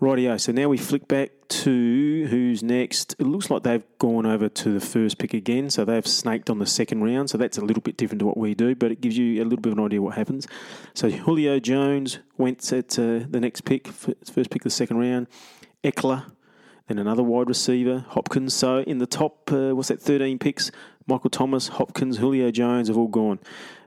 Rightio, 0.00 0.38
so 0.38 0.52
now 0.52 0.68
we 0.68 0.76
flick 0.76 1.08
back 1.08 1.30
to 1.48 2.26
who's 2.28 2.62
next. 2.62 3.14
It 3.18 3.24
looks 3.24 3.48
like 3.48 3.62
they've 3.62 3.84
gone 3.98 4.26
over 4.26 4.46
to 4.46 4.72
the 4.74 4.80
first 4.80 5.16
pick 5.16 5.32
again, 5.32 5.70
so 5.70 5.86
they've 5.86 6.06
snaked 6.06 6.50
on 6.50 6.58
the 6.58 6.66
second 6.66 7.02
round, 7.02 7.30
so 7.30 7.38
that's 7.38 7.56
a 7.56 7.64
little 7.64 7.80
bit 7.80 7.96
different 7.96 8.18
to 8.18 8.26
what 8.26 8.36
we 8.36 8.54
do, 8.54 8.74
but 8.74 8.92
it 8.92 9.00
gives 9.00 9.16
you 9.16 9.42
a 9.42 9.44
little 9.44 9.60
bit 9.60 9.72
of 9.72 9.78
an 9.78 9.84
idea 9.84 10.02
what 10.02 10.14
happens. 10.14 10.46
So 10.92 11.08
Julio 11.08 11.58
Jones 11.60 12.18
went 12.36 12.70
at 12.74 12.98
uh, 12.98 13.20
the 13.26 13.40
next 13.40 13.62
pick, 13.62 13.88
first 13.88 14.50
pick 14.50 14.56
of 14.56 14.64
the 14.64 14.70
second 14.70 14.98
round. 14.98 15.28
Ekeler, 15.82 16.30
then 16.88 16.98
another 16.98 17.22
wide 17.22 17.48
receiver, 17.48 18.04
Hopkins. 18.08 18.52
So 18.52 18.80
in 18.80 18.98
the 18.98 19.06
top, 19.06 19.50
uh, 19.50 19.74
what's 19.74 19.88
that, 19.88 20.02
13 20.02 20.38
picks? 20.38 20.70
Michael 21.06 21.30
Thomas, 21.30 21.68
Hopkins, 21.68 22.18
Julio 22.18 22.50
Jones 22.50 22.88
have 22.88 22.98
all 22.98 23.08
gone. 23.08 23.38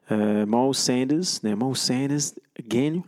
Uh, 0.10 0.46
Miles 0.46 0.80
Sanders. 0.80 1.44
Now, 1.44 1.56
Miles 1.56 1.82
Sanders, 1.82 2.34
again, 2.58 3.04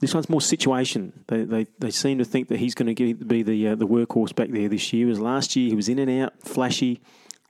this 0.00 0.14
one's 0.14 0.28
more 0.28 0.40
situation. 0.40 1.24
They, 1.28 1.44
they, 1.44 1.66
they 1.78 1.90
seem 1.90 2.18
to 2.18 2.24
think 2.24 2.48
that 2.48 2.58
he's 2.58 2.74
going 2.74 2.94
to 2.94 3.14
be 3.14 3.42
the 3.42 3.68
uh, 3.68 3.74
the 3.74 3.86
workhorse 3.86 4.34
back 4.34 4.50
there 4.50 4.68
this 4.68 4.92
year. 4.92 5.08
As 5.10 5.20
last 5.20 5.54
year, 5.56 5.68
he 5.68 5.76
was 5.76 5.88
in 5.88 5.98
and 5.98 6.22
out, 6.22 6.40
flashy, 6.40 7.00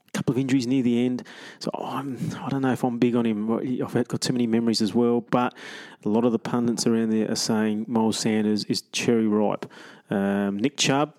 a 0.07 0.11
couple 0.11 0.33
of 0.33 0.37
injuries 0.37 0.67
near 0.67 0.83
the 0.83 1.05
end. 1.05 1.23
So 1.59 1.71
I'm, 1.73 2.17
I 2.41 2.49
don't 2.49 2.61
know 2.61 2.73
if 2.73 2.83
I'm 2.83 2.99
big 2.99 3.15
on 3.15 3.25
him. 3.25 3.51
I've 3.51 4.07
got 4.07 4.21
too 4.21 4.33
many 4.33 4.47
memories 4.47 4.81
as 4.81 4.93
well. 4.93 5.21
But 5.21 5.53
a 6.03 6.09
lot 6.09 6.25
of 6.25 6.33
the 6.33 6.39
pundits 6.39 6.85
around 6.85 7.11
there 7.11 7.31
are 7.31 7.35
saying 7.35 7.85
Miles 7.87 8.19
Sanders 8.19 8.65
is 8.65 8.81
cherry 8.91 9.27
ripe. 9.27 9.65
Um, 10.09 10.59
Nick 10.59 10.75
Chubb, 10.75 11.13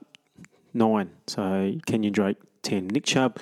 nine. 0.74 1.10
So 1.26 1.74
Kenyon 1.86 2.12
Drake, 2.12 2.36
10. 2.62 2.88
Nick 2.88 3.04
Chubb 3.04 3.38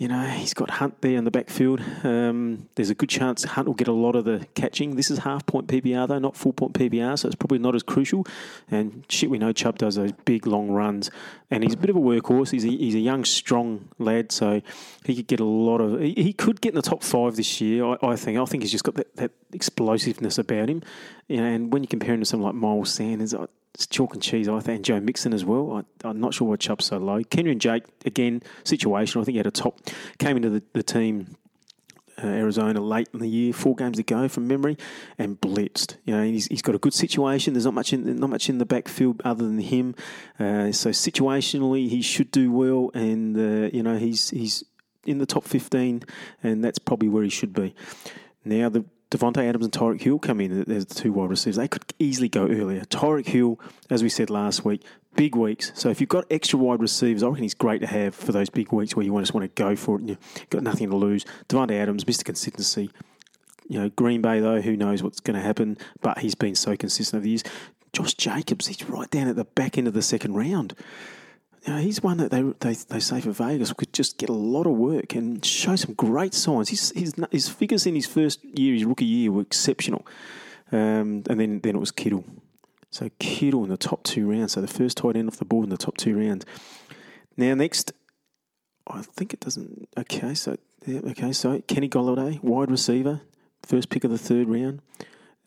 you 0.00 0.08
know, 0.08 0.24
he's 0.28 0.54
got 0.54 0.70
Hunt 0.70 1.02
there 1.02 1.18
in 1.18 1.24
the 1.24 1.30
backfield. 1.30 1.78
Um, 2.04 2.70
there's 2.74 2.88
a 2.88 2.94
good 2.94 3.10
chance 3.10 3.44
Hunt 3.44 3.66
will 3.66 3.74
get 3.74 3.86
a 3.86 3.92
lot 3.92 4.16
of 4.16 4.24
the 4.24 4.46
catching. 4.54 4.96
This 4.96 5.10
is 5.10 5.18
half 5.18 5.44
point 5.44 5.66
PPR, 5.66 6.08
though, 6.08 6.18
not 6.18 6.38
full 6.38 6.54
point 6.54 6.72
PPR, 6.72 7.18
so 7.18 7.26
it's 7.26 7.36
probably 7.36 7.58
not 7.58 7.74
as 7.74 7.82
crucial. 7.82 8.26
And 8.70 9.04
shit, 9.10 9.28
we 9.28 9.36
know 9.36 9.52
Chubb 9.52 9.76
does 9.76 9.96
those 9.96 10.12
big, 10.24 10.46
long 10.46 10.70
runs. 10.70 11.10
And 11.50 11.62
he's 11.62 11.74
a 11.74 11.76
bit 11.76 11.90
of 11.90 11.96
a 11.96 12.00
workhorse. 12.00 12.50
He's 12.50 12.64
a, 12.64 12.68
he's 12.68 12.94
a 12.94 12.98
young, 12.98 13.26
strong 13.26 13.90
lad, 13.98 14.32
so 14.32 14.62
he 15.04 15.14
could 15.14 15.26
get 15.26 15.38
a 15.38 15.44
lot 15.44 15.82
of. 15.82 16.00
He, 16.00 16.14
he 16.14 16.32
could 16.32 16.62
get 16.62 16.70
in 16.70 16.76
the 16.76 16.82
top 16.82 17.02
five 17.02 17.36
this 17.36 17.60
year, 17.60 17.84
I, 17.84 17.96
I, 18.02 18.16
think. 18.16 18.38
I 18.38 18.44
think 18.46 18.62
he's 18.62 18.72
just 18.72 18.84
got 18.84 18.94
that, 18.94 19.14
that 19.16 19.32
explosiveness 19.52 20.38
about 20.38 20.70
him. 20.70 20.82
You 21.28 21.42
know, 21.42 21.44
and 21.44 21.70
when 21.70 21.82
you 21.82 21.88
compare 21.88 22.14
him 22.14 22.20
to 22.20 22.26
someone 22.26 22.54
like 22.54 22.58
Miles 22.58 22.90
Sanders, 22.90 23.34
I, 23.34 23.44
it's 23.74 23.86
chalk 23.86 24.14
and 24.14 24.22
cheese, 24.22 24.48
I 24.48 24.60
think. 24.60 24.76
And 24.76 24.84
Joe 24.84 25.00
Mixon 25.00 25.32
as 25.32 25.44
well. 25.44 25.84
I, 26.04 26.08
am 26.08 26.20
not 26.20 26.34
sure 26.34 26.48
why 26.48 26.56
Chubb's 26.56 26.86
so 26.86 26.98
low. 26.98 27.22
Kenyon 27.24 27.58
Drake, 27.58 27.84
again, 28.04 28.42
situation. 28.64 29.20
I 29.20 29.24
think 29.24 29.34
he 29.34 29.38
had 29.38 29.46
a 29.46 29.50
top, 29.50 29.80
came 30.18 30.36
into 30.36 30.50
the, 30.50 30.62
the 30.72 30.82
team, 30.82 31.36
uh, 32.22 32.26
Arizona, 32.26 32.80
late 32.80 33.08
in 33.14 33.20
the 33.20 33.28
year, 33.28 33.52
four 33.52 33.74
games 33.74 33.96
to 33.96 34.02
go 34.02 34.28
from 34.28 34.46
memory, 34.46 34.76
and 35.18 35.40
blitzed. 35.40 35.96
You 36.04 36.16
know, 36.16 36.24
he's, 36.24 36.46
he's 36.46 36.62
got 36.62 36.74
a 36.74 36.78
good 36.78 36.94
situation. 36.94 37.54
There's 37.54 37.64
not 37.64 37.74
much 37.74 37.92
in 37.92 38.16
not 38.16 38.30
much 38.30 38.48
in 38.48 38.58
the 38.58 38.66
backfield 38.66 39.22
other 39.24 39.44
than 39.44 39.60
him. 39.60 39.94
Uh, 40.38 40.72
so 40.72 40.90
situationally, 40.90 41.88
he 41.88 42.02
should 42.02 42.30
do 42.30 42.52
well, 42.52 42.90
and 42.94 43.36
uh, 43.36 43.70
you 43.72 43.82
know, 43.82 43.96
he's 43.96 44.30
he's 44.30 44.64
in 45.06 45.18
the 45.18 45.26
top 45.26 45.44
15, 45.44 46.02
and 46.42 46.62
that's 46.62 46.78
probably 46.78 47.08
where 47.08 47.22
he 47.22 47.30
should 47.30 47.52
be. 47.52 47.74
Now 48.44 48.68
the 48.68 48.84
Davante 49.10 49.38
Adams 49.38 49.64
and 49.64 49.72
Tyreek 49.72 50.02
Hill 50.02 50.20
come 50.20 50.40
in 50.40 50.70
as 50.70 50.86
the 50.86 50.94
two 50.94 51.12
wide 51.12 51.30
receivers. 51.30 51.56
They 51.56 51.66
could 51.66 51.84
easily 51.98 52.28
go 52.28 52.46
earlier. 52.46 52.82
Tyreek 52.82 53.26
Hill, 53.26 53.58
as 53.90 54.04
we 54.04 54.08
said 54.08 54.30
last 54.30 54.64
week, 54.64 54.82
big 55.16 55.34
weeks. 55.34 55.72
So 55.74 55.90
if 55.90 56.00
you've 56.00 56.08
got 56.08 56.26
extra 56.30 56.58
wide 56.58 56.80
receivers, 56.80 57.24
I 57.24 57.26
reckon 57.26 57.42
he's 57.42 57.54
great 57.54 57.80
to 57.80 57.88
have 57.88 58.14
for 58.14 58.30
those 58.30 58.48
big 58.50 58.72
weeks 58.72 58.94
where 58.94 59.04
you 59.04 59.18
just 59.18 59.34
want 59.34 59.44
to 59.44 59.62
go 59.62 59.74
for 59.74 59.96
it 59.96 60.02
and 60.02 60.10
you've 60.10 60.50
got 60.50 60.62
nothing 60.62 60.90
to 60.90 60.96
lose. 60.96 61.24
Davante 61.48 61.72
Adams, 61.72 62.04
Mr. 62.04 62.24
Consistency. 62.24 62.90
You 63.68 63.80
know, 63.80 63.88
Green 63.88 64.20
Bay, 64.22 64.40
though, 64.40 64.60
who 64.60 64.76
knows 64.76 65.02
what's 65.02 65.20
going 65.20 65.36
to 65.36 65.42
happen, 65.42 65.76
but 66.00 66.18
he's 66.18 66.34
been 66.34 66.54
so 66.54 66.76
consistent 66.76 67.18
over 67.18 67.24
the 67.24 67.30
years. 67.30 67.44
Josh 67.92 68.14
Jacobs, 68.14 68.68
he's 68.68 68.88
right 68.88 69.10
down 69.10 69.26
at 69.26 69.34
the 69.34 69.44
back 69.44 69.76
end 69.76 69.88
of 69.88 69.94
the 69.94 70.02
second 70.02 70.34
round 70.34 70.74
he's 71.64 72.02
one 72.02 72.16
that 72.18 72.30
they, 72.30 72.42
they, 72.60 72.74
they 72.74 73.00
say 73.00 73.20
for 73.20 73.32
Vegas 73.32 73.72
could 73.72 73.92
just 73.92 74.18
get 74.18 74.28
a 74.28 74.34
lot 74.34 74.66
of 74.66 74.72
work 74.72 75.14
and 75.14 75.44
show 75.44 75.76
some 75.76 75.94
great 75.94 76.34
signs. 76.34 76.70
His, 76.70 76.92
his, 76.92 77.14
his 77.30 77.48
figures 77.48 77.86
in 77.86 77.94
his 77.94 78.06
first 78.06 78.42
year, 78.44 78.74
his 78.74 78.84
rookie 78.84 79.04
year, 79.04 79.30
were 79.30 79.42
exceptional. 79.42 80.06
Um, 80.72 81.24
and 81.28 81.40
then, 81.40 81.60
then 81.60 81.76
it 81.76 81.80
was 81.80 81.90
Kittle. 81.90 82.24
So 82.90 83.10
Kittle 83.18 83.64
in 83.64 83.70
the 83.70 83.76
top 83.76 84.02
two 84.04 84.30
rounds. 84.30 84.52
So 84.52 84.60
the 84.60 84.68
first 84.68 84.96
tight 84.96 85.16
end 85.16 85.28
off 85.28 85.36
the 85.36 85.44
board 85.44 85.64
in 85.64 85.70
the 85.70 85.76
top 85.76 85.96
two 85.96 86.18
rounds. 86.18 86.46
Now, 87.36 87.54
next, 87.54 87.92
I 88.86 89.02
think 89.02 89.34
it 89.34 89.40
doesn't. 89.40 89.88
Okay, 89.98 90.34
so 90.34 90.56
yeah, 90.86 91.00
okay, 91.10 91.32
so 91.32 91.60
Kenny 91.68 91.88
Golladay, 91.88 92.42
wide 92.42 92.70
receiver, 92.70 93.20
first 93.62 93.90
pick 93.90 94.04
of 94.04 94.10
the 94.10 94.18
third 94.18 94.48
round 94.48 94.80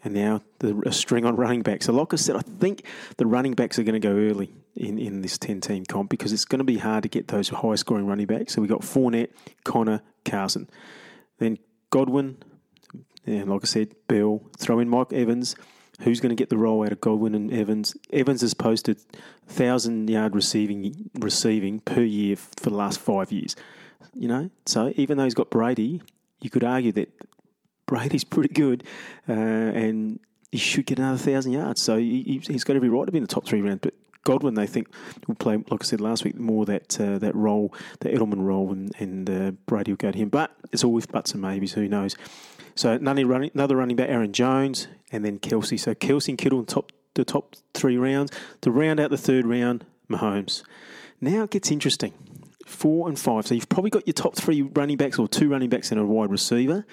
and 0.04 0.14
now 0.14 0.42
the 0.60 0.82
a 0.86 0.92
string 0.92 1.26
on 1.26 1.36
running 1.36 1.62
backs. 1.62 1.86
So, 1.86 1.94
like 1.94 2.14
I 2.14 2.18
said, 2.18 2.36
I 2.36 2.42
think 2.42 2.86
the 3.18 3.26
running 3.26 3.54
backs 3.54 3.80
are 3.80 3.84
going 3.84 4.00
to 4.00 4.06
go 4.06 4.16
early 4.16 4.54
in, 4.76 4.98
in 4.98 5.22
this 5.22 5.38
10 5.38 5.62
team 5.62 5.86
comp 5.86 6.10
because 6.10 6.34
it's 6.34 6.46
going 6.46 6.60
to 6.60 6.66
be 6.66 6.78
hard 6.78 7.04
to 7.04 7.10
get 7.10 7.28
those 7.28 7.50
high 7.50 7.76
scoring 7.76 8.08
running 8.08 8.26
backs. 8.26 8.54
So, 8.54 8.62
we've 8.62 8.70
got 8.70 8.82
Fournette, 8.82 9.30
Conner, 9.64 10.02
Carson. 10.26 10.70
Then 11.40 11.58
Godwin, 11.90 12.38
and 13.26 13.50
like 13.50 13.62
I 13.64 13.66
said, 13.66 13.96
Bell, 14.08 14.42
throw 14.58 14.80
in 14.80 14.90
Mike 14.90 15.14
Evans. 15.14 15.56
Who's 16.02 16.20
going 16.20 16.32
to 16.32 16.36
get 16.36 16.50
the 16.50 16.58
role 16.58 16.84
out 16.84 16.92
of 16.92 17.00
Godwin 17.00 17.36
and 17.36 17.54
Evans? 17.54 17.96
Evans 18.12 18.42
has 18.42 18.54
posted 18.54 18.98
1,000 19.46 20.10
yard 20.10 20.36
receiving 20.36 21.10
receiving 21.20 21.80
per 21.82 22.02
year 22.02 22.36
for 22.36 22.70
the 22.70 22.76
last 22.76 23.00
five 23.00 23.32
years. 23.32 23.56
You 24.16 24.28
know, 24.28 24.50
so 24.66 24.92
even 24.96 25.18
though 25.18 25.24
he's 25.24 25.34
got 25.34 25.50
Brady, 25.50 26.02
you 26.42 26.50
could 26.50 26.64
argue 26.64 26.92
that 26.94 27.10
Brady's 27.86 28.24
pretty 28.24 28.54
good, 28.54 28.84
uh, 29.30 29.34
and 29.34 30.20
he 30.52 30.58
should 30.58 30.86
get 30.86 31.00
another 31.00 31.18
thousand 31.18 31.54
yards. 31.54 31.82
So 31.82 31.98
he, 31.98 32.42
has 32.50 32.64
got 32.64 32.76
every 32.76 32.90
right 32.90 33.06
to 33.06 33.12
be 33.12 33.18
in 33.18 33.24
the 33.24 33.28
top 33.28 33.46
three 33.46 33.62
rounds. 33.62 33.80
But 33.82 33.94
Godwin, 34.24 34.54
they 34.54 34.68
think, 34.68 34.88
will 35.28 35.36
play, 35.36 35.58
like 35.58 35.84
I 35.84 35.86
said 35.86 36.02
last 36.02 36.24
week, 36.24 36.40
more 36.40 36.66
that 36.66 37.00
uh, 37.00 37.20
that 37.20 37.36
role, 37.36 37.74
the 38.00 38.10
Edelman 38.10 38.44
role, 38.44 38.72
and, 38.72 38.92
and 39.00 39.30
uh, 39.30 39.52
Brady 39.66 39.92
will 39.92 39.98
go 39.98 40.12
to 40.12 40.18
him. 40.18 40.30
But 40.30 40.56
it's 40.72 40.84
all 40.84 40.94
with 40.94 41.12
buts 41.12 41.34
and 41.34 41.42
maybes, 41.42 41.74
who 41.74 41.88
knows. 41.88 42.16
So 42.76 42.92
another 42.92 43.26
running, 43.26 43.52
back, 43.96 44.10
Aaron 44.10 44.34
Jones, 44.34 44.88
and 45.12 45.24
then 45.24 45.40
Kelce. 45.40 45.80
So 45.80 45.94
Kelce 45.94 46.30
and 46.30 46.38
Kittle 46.38 46.60
in 46.60 46.66
top 46.66 46.92
the 47.14 47.24
top 47.24 47.56
three 47.74 47.98
rounds. 47.98 48.32
To 48.62 48.72
round 48.72 49.00
out 49.00 49.12
the 49.12 49.18
third 49.18 49.46
round, 49.46 49.86
Mahomes. 50.10 50.64
Now 51.22 51.44
it 51.44 51.52
gets 51.52 51.72
interesting. 51.72 52.14
Four 52.66 53.08
and 53.08 53.20
five. 53.20 53.46
So 53.46 53.56
you've 53.56 53.70
probably 53.70 53.92
got 53.92 54.08
your 54.08 54.14
top 54.14 54.36
three 54.36 54.62
running 54.62 54.98
backs 54.98 55.20
or 55.20 55.28
two 55.28 55.50
running 55.50 55.70
backs 55.70 55.92
and 55.92 56.00
a 56.00 56.06
wide 56.06 56.32
receiver. 56.32 56.86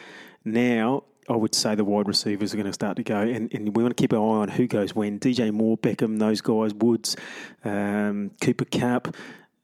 Now 0.44 1.04
I 1.30 1.36
would 1.36 1.54
say 1.54 1.76
the 1.76 1.84
wide 1.84 2.08
receivers 2.08 2.52
are 2.52 2.56
going 2.56 2.66
to 2.66 2.72
start 2.72 2.96
to 2.96 3.04
go, 3.04 3.20
and, 3.20 3.54
and 3.54 3.76
we 3.76 3.84
want 3.84 3.96
to 3.96 4.02
keep 4.02 4.10
an 4.10 4.18
eye 4.18 4.20
on 4.20 4.48
who 4.48 4.66
goes 4.66 4.96
when. 4.96 5.20
DJ 5.20 5.52
Moore, 5.52 5.78
Beckham, 5.78 6.18
those 6.18 6.40
guys, 6.40 6.74
Woods, 6.74 7.16
um, 7.64 8.32
Cooper 8.40 8.64
Kupp, 8.64 9.14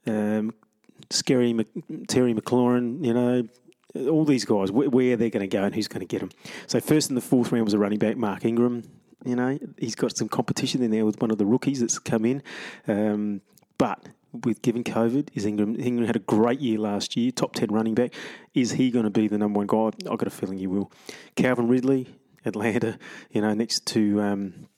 um, 0.07 0.55
Scary 1.11 1.53
Mc, 1.53 1.67
Terry 2.07 2.35
McLaurin, 2.35 3.05
you 3.05 3.13
know, 3.13 3.49
all 4.09 4.25
these 4.25 4.45
guys, 4.45 4.71
where, 4.71 4.89
where 4.89 5.17
they're 5.17 5.29
going 5.31 5.49
to 5.49 5.57
go 5.57 5.65
and 5.65 5.75
who's 5.75 5.89
going 5.89 6.01
to 6.01 6.07
get 6.07 6.21
them. 6.21 6.31
So 6.69 6.79
first 6.79 7.09
in 7.09 7.17
the 7.17 7.21
fourth 7.21 7.51
round 7.51 7.65
was 7.65 7.75
a 7.75 7.79
running 7.79 7.99
back, 7.99 8.17
Mark 8.17 8.45
Ingram. 8.45 8.85
You 9.25 9.35
know, 9.35 9.59
he's 9.77 9.97
got 9.97 10.17
some 10.17 10.29
competition 10.29 10.85
in 10.85 10.93
there 10.93 11.05
with 11.05 11.21
one 11.21 11.33
of 11.33 11.39
the 11.39 11.47
rookies 11.47 11.81
that's 11.81 11.99
come 11.99 12.25
in. 12.25 12.45
Um, 12.87 13.41
but 13.77 14.09
with 14.33 14.63
given 14.63 14.85
COVID, 14.85 15.29
is 15.35 15.47
Ingram 15.47 15.79
Ingram 15.79 16.07
had 16.07 16.17
a 16.17 16.21
great 16.21 16.61
year 16.61 16.79
last 16.79 17.17
year, 17.17 17.31
top 17.31 17.55
ten 17.55 17.69
running 17.71 17.95
back. 17.95 18.13
Is 18.55 18.73
he 18.73 18.91
going 18.91 19.05
to 19.05 19.11
be 19.11 19.29
the 19.29 19.39
number 19.39 19.59
one 19.59 19.67
guy? 19.67 19.91
I've 20.11 20.19
got 20.19 20.27
a 20.27 20.31
feeling 20.31 20.59
he 20.59 20.67
will. 20.67 20.93
Calvin 21.37 21.69
Ridley, 21.69 22.07
Atlanta, 22.45 22.99
you 23.31 23.41
know, 23.41 23.55
next 23.55 23.87
to 23.87 24.21
um, 24.21 24.69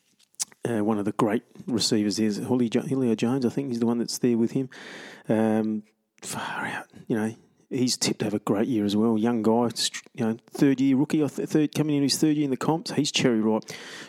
uh, 0.68 0.84
one 0.84 0.98
of 0.98 1.04
the 1.04 1.12
great 1.12 1.42
receivers 1.66 2.18
is 2.18 2.38
Julio, 2.38 3.14
Jones. 3.14 3.44
I 3.44 3.48
think 3.48 3.68
he's 3.68 3.80
the 3.80 3.86
one 3.86 3.98
that's 3.98 4.18
there 4.18 4.36
with 4.36 4.52
him. 4.52 4.68
Um, 5.28 5.82
far 6.22 6.66
out, 6.66 6.86
you 7.06 7.16
know. 7.16 7.34
He's 7.70 7.98
tipped 7.98 8.20
to 8.20 8.24
have 8.24 8.32
a 8.32 8.38
great 8.38 8.66
year 8.66 8.86
as 8.86 8.96
well. 8.96 9.18
Young 9.18 9.42
guy, 9.42 9.68
you 10.14 10.24
know, 10.24 10.38
third 10.50 10.80
year 10.80 10.96
rookie, 10.96 11.20
or 11.20 11.28
third 11.28 11.74
coming 11.74 11.96
in 11.96 12.02
his 12.02 12.16
third 12.16 12.34
year 12.34 12.44
in 12.44 12.50
the 12.50 12.56
comps. 12.56 12.92
He's 12.92 13.12
cherry 13.12 13.42
ripe. 13.42 13.64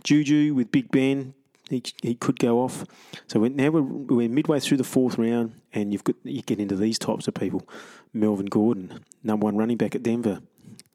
Juju 0.05 0.53
with 0.53 0.71
Big 0.71 0.89
Ben, 0.91 1.33
he, 1.69 2.15
could 2.15 2.39
go 2.39 2.59
off. 2.61 2.85
So 3.27 3.39
we're, 3.39 3.49
now 3.49 3.69
we're, 3.69 3.81
we're 3.81 4.29
midway 4.29 4.59
through 4.59 4.77
the 4.77 4.83
fourth 4.83 5.17
round, 5.17 5.53
and 5.73 5.93
you've 5.93 6.03
got 6.03 6.15
you 6.23 6.41
get 6.41 6.59
into 6.59 6.75
these 6.75 6.97
types 6.97 7.27
of 7.27 7.33
people. 7.33 7.67
Melvin 8.13 8.47
Gordon, 8.47 9.03
number 9.23 9.45
one 9.45 9.55
running 9.55 9.77
back 9.77 9.95
at 9.95 10.03
Denver, 10.03 10.41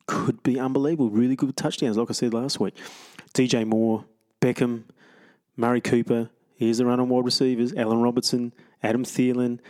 could 0.07 0.43
be 0.43 0.59
unbelievable. 0.59 1.11
Really 1.11 1.37
good 1.37 1.57
touchdowns, 1.57 1.97
like 1.97 2.11
I 2.11 2.12
said 2.12 2.35
last 2.35 2.59
week. 2.61 2.75
DJ 3.33 3.66
Moore, 3.66 4.04
Beckham, 4.40 4.85
Amari 5.57 5.81
Cooper. 5.81 6.31
Here's 6.57 6.78
the 6.78 6.87
run 6.87 7.00
on 7.00 7.09
wide 7.09 7.25
receivers: 7.25 7.73
Allen 7.75 8.00
Robertson, 8.00 8.52
Adam 8.83 9.04
Thielen. 9.04 9.61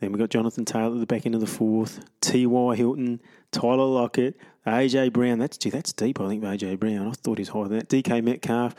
Then 0.00 0.12
we've 0.12 0.20
got 0.20 0.30
Jonathan 0.30 0.64
Taylor 0.64 0.94
at 0.94 1.00
the 1.00 1.06
back 1.06 1.26
end 1.26 1.34
of 1.34 1.40
the 1.40 1.46
fourth, 1.46 2.04
T.Y. 2.20 2.76
Hilton, 2.76 3.20
Tyler 3.52 3.84
Lockett, 3.84 4.36
AJ 4.66 5.12
Brown. 5.12 5.38
That's 5.38 5.56
gee, 5.56 5.70
that's 5.70 5.92
deep, 5.92 6.20
I 6.20 6.28
think, 6.28 6.42
AJ 6.42 6.78
Brown. 6.78 7.08
I 7.08 7.12
thought 7.12 7.38
he's 7.38 7.48
higher 7.48 7.68
than 7.68 7.78
that. 7.78 7.88
DK 7.88 8.22
Metcalf. 8.22 8.74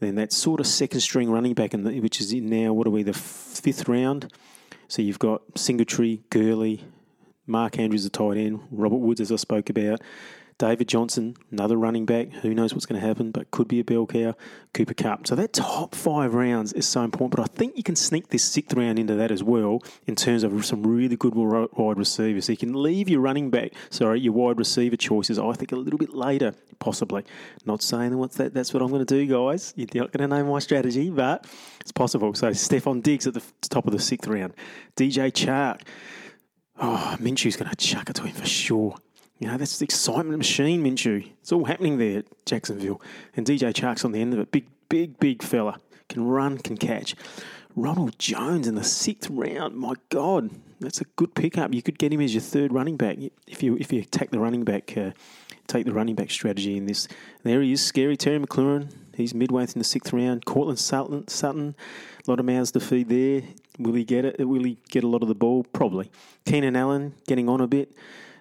Then 0.00 0.16
that 0.16 0.32
sort 0.32 0.60
of 0.60 0.66
second 0.66 1.00
string 1.00 1.30
running 1.30 1.54
back, 1.54 1.74
in 1.74 1.84
the, 1.84 2.00
which 2.00 2.20
is 2.20 2.32
in 2.32 2.48
now, 2.48 2.72
what 2.72 2.86
are 2.86 2.90
we, 2.90 3.02
the 3.02 3.12
fifth 3.12 3.88
round? 3.88 4.32
So 4.88 5.00
you've 5.00 5.18
got 5.18 5.42
Singletary, 5.56 6.22
Gurley, 6.30 6.84
Mark 7.46 7.78
Andrews, 7.78 8.04
the 8.04 8.10
tight 8.10 8.36
end, 8.36 8.60
Robert 8.70 8.96
Woods, 8.96 9.20
as 9.20 9.32
I 9.32 9.36
spoke 9.36 9.70
about, 9.70 10.00
David 10.58 10.88
Johnson, 10.88 11.36
another 11.50 11.76
running 11.76 12.06
back. 12.06 12.32
Who 12.34 12.54
knows 12.54 12.72
what's 12.72 12.86
going 12.86 13.00
to 13.00 13.06
happen, 13.06 13.30
but 13.30 13.50
could 13.50 13.68
be 13.68 13.80
a 13.80 13.84
bell 13.84 14.06
cow. 14.06 14.34
Cooper 14.74 14.94
Kupp. 14.94 15.26
So 15.26 15.34
that 15.34 15.52
top 15.52 15.94
five 15.94 16.34
rounds 16.34 16.72
is 16.72 16.86
so 16.86 17.02
important. 17.02 17.36
But 17.36 17.50
I 17.50 17.54
think 17.54 17.76
you 17.76 17.82
can 17.82 17.96
sneak 17.96 18.28
this 18.28 18.44
sixth 18.44 18.74
round 18.74 18.98
into 18.98 19.14
that 19.16 19.30
as 19.30 19.42
well 19.42 19.82
in 20.06 20.14
terms 20.14 20.44
of 20.44 20.64
some 20.64 20.82
really 20.86 21.16
good 21.16 21.34
wide 21.34 21.98
receivers. 21.98 22.46
So 22.46 22.52
you 22.52 22.58
can 22.58 22.80
leave 22.80 23.08
your 23.08 23.20
running 23.20 23.50
back, 23.50 23.72
sorry, 23.90 24.20
your 24.20 24.32
wide 24.32 24.58
receiver 24.58 24.96
choices. 24.96 25.38
I 25.38 25.52
think 25.52 25.72
a 25.72 25.76
little 25.76 25.98
bit 25.98 26.14
later, 26.14 26.54
possibly. 26.78 27.24
Not 27.66 27.82
saying 27.82 28.16
what's 28.16 28.36
that. 28.36 28.54
That's 28.54 28.72
what 28.72 28.82
I'm 28.82 28.90
going 28.90 29.04
to 29.04 29.14
do, 29.14 29.26
guys. 29.26 29.74
You're 29.76 29.88
not 29.94 30.12
going 30.12 30.28
to 30.30 30.36
know 30.36 30.44
my 30.44 30.58
strategy, 30.60 31.10
but 31.10 31.46
it's 31.80 31.92
possible. 31.92 32.34
So 32.34 32.50
Stefon 32.50 33.02
Diggs 33.02 33.26
at 33.26 33.34
the 33.34 33.42
top 33.68 33.86
of 33.86 33.92
the 33.92 33.98
sixth 33.98 34.28
round. 34.28 34.54
DJ 34.96 35.32
Chark. 35.32 35.82
Oh, 36.80 37.16
Minshew's 37.20 37.56
going 37.56 37.70
to 37.70 37.76
chuck 37.76 38.08
it 38.10 38.16
to 38.16 38.22
him 38.22 38.34
for 38.34 38.46
sure. 38.46 38.96
You 39.38 39.48
know, 39.48 39.56
that's 39.56 39.78
the 39.78 39.84
excitement 39.84 40.38
machine, 40.38 40.84
Minshew. 40.84 41.28
It's 41.40 41.52
all 41.52 41.64
happening 41.64 41.98
there 41.98 42.20
at 42.20 42.26
Jacksonville. 42.46 43.00
And 43.36 43.44
DJ 43.44 43.72
Chark's 43.72 44.04
on 44.04 44.12
the 44.12 44.20
end 44.20 44.32
of 44.34 44.40
it. 44.40 44.52
Big, 44.52 44.66
big, 44.88 45.18
big 45.18 45.42
fella. 45.42 45.78
Can 46.08 46.24
run, 46.26 46.58
can 46.58 46.76
catch. 46.76 47.16
Ronald 47.74 48.18
Jones 48.18 48.68
in 48.68 48.74
the 48.74 48.84
sixth 48.84 49.30
round. 49.30 49.74
My 49.74 49.94
God, 50.10 50.50
that's 50.78 51.00
a 51.00 51.04
good 51.16 51.34
pickup. 51.34 51.72
You 51.72 51.82
could 51.82 51.98
get 51.98 52.12
him 52.12 52.20
as 52.20 52.34
your 52.34 52.42
third 52.42 52.72
running 52.72 52.96
back 52.96 53.16
if 53.46 53.62
you 53.62 53.76
if 53.80 53.92
you 53.92 54.02
take 54.02 54.30
the 54.30 54.38
running 54.38 54.62
back 54.62 54.96
uh, 54.96 55.12
take 55.66 55.86
the 55.86 55.92
running 55.92 56.14
back 56.14 56.30
strategy 56.30 56.76
in 56.76 56.86
this. 56.86 57.08
There 57.42 57.62
he 57.62 57.72
is, 57.72 57.82
scary 57.82 58.16
Terry 58.16 58.38
McLaurin. 58.38 58.92
He's 59.14 59.34
midway 59.34 59.62
in 59.62 59.78
the 59.78 59.84
sixth 59.84 60.12
round. 60.12 60.44
Courtland 60.44 60.78
Sutton, 60.78 61.28
Sutton, 61.28 61.74
a 62.26 62.30
lot 62.30 62.40
of 62.40 62.46
mouths 62.46 62.72
to 62.72 62.80
feed 62.80 63.08
there. 63.08 63.42
Will 63.78 63.94
he 63.94 64.04
get 64.04 64.24
it? 64.24 64.46
Will 64.46 64.64
he 64.64 64.78
get 64.90 65.04
a 65.04 65.08
lot 65.08 65.22
of 65.22 65.28
the 65.28 65.34
ball? 65.34 65.64
Probably. 65.64 66.10
Keenan 66.44 66.76
Allen 66.76 67.14
getting 67.26 67.48
on 67.48 67.60
a 67.60 67.66
bit. 67.66 67.92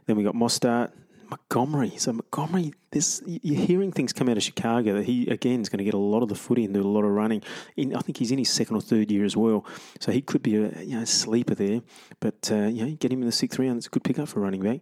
Then 0.05 0.17
we 0.17 0.23
got 0.23 0.35
Mostert, 0.35 0.91
Montgomery. 1.31 1.93
So 1.97 2.11
Montgomery, 2.11 2.73
this 2.91 3.21
you're 3.25 3.59
hearing 3.65 3.91
things 3.91 4.11
come 4.11 4.27
out 4.27 4.35
of 4.35 4.43
Chicago 4.43 4.95
that 4.95 5.05
he 5.05 5.27
again 5.29 5.61
is 5.61 5.69
going 5.69 5.77
to 5.77 5.85
get 5.85 5.93
a 5.93 5.97
lot 5.97 6.23
of 6.23 6.29
the 6.29 6.35
footy 6.35 6.65
and 6.65 6.73
do 6.73 6.81
a 6.81 6.83
lot 6.83 7.05
of 7.05 7.11
running. 7.11 7.41
In, 7.77 7.95
I 7.95 8.01
think 8.01 8.17
he's 8.17 8.31
in 8.31 8.37
his 8.37 8.49
second 8.49 8.75
or 8.75 8.81
third 8.81 9.09
year 9.09 9.23
as 9.23 9.37
well, 9.37 9.65
so 9.99 10.11
he 10.11 10.21
could 10.21 10.43
be 10.43 10.57
a 10.57 10.81
you 10.81 10.99
know 10.99 11.05
sleeper 11.05 11.55
there. 11.55 11.81
But 12.19 12.49
uh, 12.51 12.67
you 12.67 12.85
know, 12.85 12.91
get 12.99 13.13
him 13.13 13.21
in 13.21 13.27
the 13.27 13.31
sixth 13.31 13.57
round. 13.57 13.77
It's 13.77 13.87
a 13.87 13.89
good 13.89 14.03
pickup 14.03 14.27
for 14.27 14.41
running 14.41 14.61
back. 14.61 14.81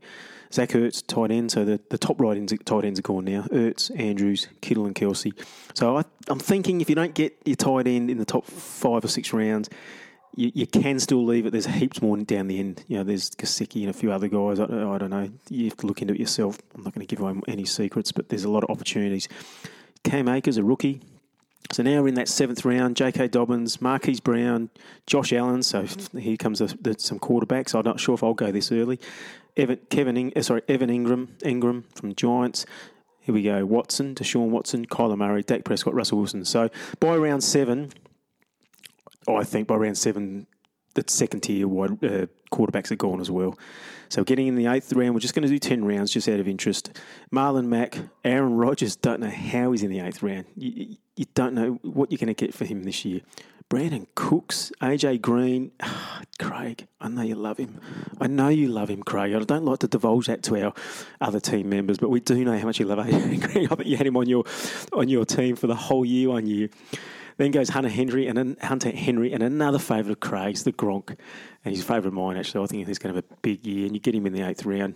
Zach 0.51 0.69
Ertz, 0.69 1.05
tight 1.05 1.29
end. 1.29 1.51
So 1.51 1.63
the, 1.63 1.79
the 1.91 1.99
top 1.99 2.19
right 2.19 2.35
ends, 2.35 2.51
tight 2.65 2.83
ends 2.83 2.97
are 2.97 3.03
gone 3.03 3.25
now. 3.25 3.43
Ertz, 3.51 3.91
Andrews, 3.99 4.47
Kittle, 4.61 4.87
and 4.87 4.95
Kelsey. 4.95 5.33
So 5.75 5.97
I, 5.97 6.03
I'm 6.27 6.39
thinking 6.39 6.81
if 6.81 6.89
you 6.89 6.95
don't 6.95 7.13
get 7.13 7.37
your 7.45 7.55
tight 7.55 7.85
end 7.85 8.09
in 8.09 8.17
the 8.17 8.25
top 8.25 8.45
five 8.45 9.05
or 9.05 9.07
six 9.07 9.31
rounds 9.31 9.69
you, 10.35 10.51
you 10.53 10.67
can 10.67 10.99
still 10.99 11.25
leave 11.25 11.45
it. 11.45 11.51
There's 11.51 11.65
heaps 11.65 12.01
more 12.01 12.17
down 12.17 12.47
the 12.47 12.59
end. 12.59 12.83
You 12.87 12.97
know, 12.97 13.03
there's 13.03 13.29
Gesicki 13.31 13.81
and 13.81 13.89
a 13.89 13.93
few 13.93 14.11
other 14.11 14.27
guys. 14.27 14.59
I, 14.59 14.65
I 14.65 14.97
don't 14.97 15.09
know. 15.09 15.29
You 15.49 15.65
have 15.65 15.77
to 15.77 15.87
look 15.87 16.01
into 16.01 16.13
it 16.13 16.19
yourself. 16.19 16.59
I'm 16.75 16.83
not 16.83 16.93
going 16.93 17.05
to 17.05 17.15
give 17.15 17.23
away 17.23 17.39
any 17.47 17.65
secrets, 17.65 18.11
but 18.11 18.29
there's 18.29 18.43
a 18.43 18.49
lot 18.49 18.63
of 18.63 18.69
opportunities. 18.69 19.27
Cam 20.03 20.27
Akers, 20.27 20.57
a 20.57 20.63
rookie. 20.63 21.01
So 21.71 21.83
now 21.83 22.01
we're 22.01 22.07
in 22.07 22.15
that 22.15 22.27
seventh 22.27 22.65
round. 22.65 22.95
J.K. 22.95 23.27
Dobbins, 23.27 23.79
Marquise 23.79 24.19
Brown, 24.19 24.69
Josh 25.05 25.31
Allen. 25.33 25.61
So 25.61 25.85
here 26.17 26.37
comes 26.37 26.61
a, 26.61 26.67
the, 26.81 26.95
some 26.97 27.19
quarterbacks. 27.19 27.75
I'm 27.75 27.85
not 27.85 27.99
sure 27.99 28.15
if 28.15 28.23
I'll 28.23 28.33
go 28.33 28.51
this 28.51 28.71
early. 28.71 28.99
Evan, 29.55 29.77
Kevin, 29.89 30.17
In, 30.17 30.33
uh, 30.35 30.41
sorry, 30.41 30.63
Evan 30.67 30.89
Engram, 30.89 31.27
Engram 31.39 31.83
from 31.93 32.15
Giants. 32.15 32.65
Here 33.21 33.35
we 33.35 33.43
go. 33.43 33.65
Watson, 33.65 34.15
Deshaun 34.15 34.49
Watson, 34.49 34.87
Kyler 34.87 35.17
Murray, 35.17 35.43
Dak 35.43 35.63
Prescott, 35.63 35.93
Russell 35.93 36.17
Wilson. 36.17 36.45
So 36.45 36.69
by 36.99 37.15
round 37.15 37.43
seven, 37.43 37.91
I 39.35 39.43
think 39.43 39.67
by 39.67 39.75
round 39.75 39.97
seven, 39.97 40.47
the 40.95 41.03
second 41.07 41.41
tier 41.41 41.67
wide 41.67 42.03
uh, 42.03 42.27
quarterbacks 42.51 42.91
are 42.91 42.95
gone 42.95 43.21
as 43.21 43.29
well. 43.31 43.57
So 44.09 44.23
getting 44.23 44.47
in 44.47 44.55
the 44.55 44.65
eighth 44.65 44.91
round, 44.93 45.13
we're 45.13 45.19
just 45.19 45.35
going 45.35 45.43
to 45.43 45.49
do 45.49 45.59
10 45.59 45.85
rounds 45.85 46.11
just 46.11 46.27
out 46.27 46.39
of 46.39 46.47
interest. 46.47 46.99
Marlon 47.33 47.67
Mack, 47.67 47.99
Aaron 48.25 48.55
Rodgers, 48.55 48.95
don't 48.95 49.19
know 49.19 49.29
how 49.29 49.71
he's 49.71 49.83
in 49.83 49.91
the 49.91 49.99
eighth 49.99 50.23
round. 50.23 50.45
You, 50.55 50.95
you 51.15 51.25
don't 51.35 51.53
know 51.53 51.79
what 51.83 52.11
you're 52.11 52.17
going 52.17 52.27
to 52.27 52.33
get 52.33 52.53
for 52.53 52.65
him 52.65 52.83
this 52.83 53.05
year. 53.05 53.21
Brandin 53.69 54.07
Cooks, 54.15 54.71
AJ 54.81 55.21
Green, 55.21 55.71
Craig, 56.39 56.87
I 56.99 57.07
know 57.07 57.21
you 57.21 57.35
love 57.35 57.59
him. 57.59 57.79
I 58.19 58.25
know 58.25 58.47
you 58.47 58.67
love 58.67 58.89
him, 58.89 59.03
Craig. 59.03 59.35
I 59.35 59.39
don't 59.39 59.63
like 59.63 59.79
to 59.79 59.87
divulge 59.87 60.25
that 60.25 60.41
to 60.43 60.65
our 60.65 60.73
other 61.21 61.39
team 61.39 61.69
members, 61.69 61.99
but 61.99 62.09
we 62.09 62.19
do 62.19 62.43
know 62.43 62.57
how 62.57 62.65
much 62.65 62.79
you 62.79 62.85
love 62.85 62.97
AJ 62.97 63.41
Green. 63.53 63.67
I 63.69 63.75
think 63.75 63.87
you 63.87 63.97
had 63.97 64.07
him 64.07 64.17
on 64.17 64.27
your 64.27 64.43
on 64.91 65.07
your 65.07 65.23
team 65.23 65.55
for 65.55 65.67
the 65.67 65.75
whole 65.75 66.03
year 66.03 66.29
one 66.29 66.47
year. 66.47 66.69
Then 67.39 67.51
goes 67.51 67.69
Hunter 67.69 67.87
Henry 67.87 68.27
and 68.27 68.37
then 68.37 68.57
Hunter 68.61 68.91
Henry 68.91 69.31
and 69.31 69.41
another 69.41 69.79
favourite 69.79 70.11
of 70.11 70.19
Craig's, 70.19 70.63
the 70.65 70.73
Gronk. 70.73 71.07
And 71.63 71.73
he's 71.73 71.79
a 71.79 71.85
favourite 71.85 72.07
of 72.07 72.13
mine, 72.13 72.35
actually. 72.35 72.61
I 72.61 72.67
think 72.67 72.85
he's 72.85 72.99
going 72.99 73.15
to 73.15 73.17
have 73.17 73.23
a 73.31 73.35
big 73.41 73.65
year. 73.65 73.85
And 73.85 73.95
you 73.95 74.01
get 74.01 74.13
him 74.13 74.25
in 74.25 74.33
the 74.33 74.41
eighth 74.41 74.65
round. 74.65 74.95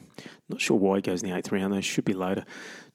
Not 0.49 0.59
sure 0.59 0.75
why 0.75 0.97
he 0.97 1.01
goes 1.01 1.23
in 1.23 1.29
the 1.29 1.37
eighth 1.37 1.53
round, 1.53 1.71
though. 1.71 1.79
Should 1.79 2.03
be 2.03 2.11
later. 2.11 2.43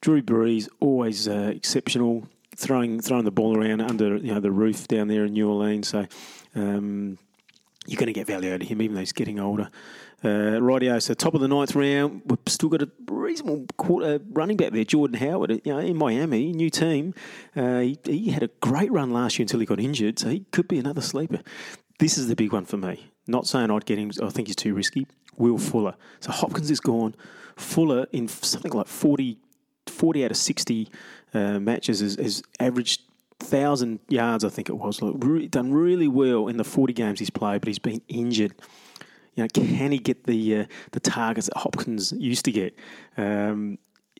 Drew 0.01 0.21
Brees, 0.21 0.69
always 0.79 1.27
uh, 1.27 1.51
exceptional, 1.55 2.27
throwing 2.55 2.99
throwing 2.99 3.25
the 3.25 3.31
ball 3.31 3.57
around 3.57 3.81
under 3.81 4.17
you 4.17 4.35
know 4.35 4.39
the 4.39 4.51
roof 4.51 4.87
down 4.87 5.07
there 5.07 5.25
in 5.25 5.33
New 5.33 5.49
Orleans. 5.49 5.87
So 5.87 6.05
um, 6.53 7.17
you're 7.87 7.97
going 7.97 8.05
to 8.05 8.13
get 8.13 8.27
value 8.27 8.53
out 8.53 8.61
of 8.61 8.67
him, 8.67 8.83
even 8.83 8.93
though 8.93 8.99
he's 8.99 9.13
getting 9.13 9.39
older. 9.39 9.71
Uh, 10.23 10.59
rightio, 10.59 11.01
so 11.01 11.13
top 11.13 11.33
of 11.33 11.41
the 11.41 11.47
ninth 11.47 11.75
round, 11.75 12.21
we've 12.25 12.39
still 12.47 12.67
got 12.67 12.81
a 12.81 12.89
reasonable 13.09 13.65
quarter, 13.77 14.19
running 14.31 14.57
back 14.57 14.73
there, 14.73 14.83
Jordan 14.83 15.17
Howard, 15.17 15.61
you 15.63 15.73
know, 15.73 15.79
in 15.79 15.95
Miami, 15.95 16.51
new 16.51 16.69
team. 16.69 17.13
Uh, 17.55 17.79
he, 17.79 17.97
he, 18.03 18.31
had 18.31 18.43
a 18.43 18.49
great 18.59 18.91
run 18.91 19.13
last 19.13 19.39
year 19.39 19.43
until 19.43 19.61
he 19.61 19.65
got 19.65 19.79
injured, 19.79 20.19
so 20.19 20.29
he 20.29 20.41
could 20.51 20.67
be 20.67 20.77
another 20.77 21.01
sleeper. 21.01 21.39
This 21.99 22.17
is 22.17 22.27
the 22.27 22.35
big 22.35 22.51
one 22.51 22.65
for 22.65 22.77
me. 22.77 23.11
Not 23.27 23.47
saying 23.47 23.71
I'd 23.71 23.85
get 23.85 23.97
him, 23.97 24.11
I 24.21 24.29
think 24.29 24.47
he's 24.47 24.55
too 24.55 24.73
risky. 24.73 25.07
Will 25.37 25.57
Fuller. 25.57 25.95
So 26.19 26.31
Hopkins 26.31 26.69
is 26.69 26.81
gone. 26.81 27.15
Fuller 27.55 28.07
in 28.11 28.27
something 28.27 28.73
like 28.73 28.87
40, 28.87 29.37
40 29.87 30.25
out 30.25 30.31
of 30.31 30.37
60 30.37 30.89
uh, 31.33 31.59
matches 31.59 32.01
has, 32.01 32.15
has 32.15 32.43
averaged 32.59 33.03
thousand 33.39 33.99
yards, 34.09 34.43
I 34.43 34.49
think 34.49 34.69
it 34.69 34.73
was. 34.73 34.99
Re- 35.01 35.47
done 35.47 35.71
really 35.71 36.07
well 36.07 36.47
in 36.47 36.57
the 36.57 36.63
forty 36.63 36.93
games 36.93 37.19
he's 37.19 37.29
played, 37.29 37.61
but 37.61 37.67
he's 37.67 37.79
been 37.79 38.01
injured. 38.07 38.53
You 39.39 39.45
know, 39.45 39.49
can 39.53 39.93
he 39.93 39.99
get 39.99 40.25
the 40.25 40.57
uh, 40.57 40.65
the 40.91 40.99
targets 40.99 41.47
that 41.47 41.57
Hopkins 41.57 42.11
used 42.11 42.43
to 42.43 42.51
get? 42.51 42.77
Um, 43.15 43.77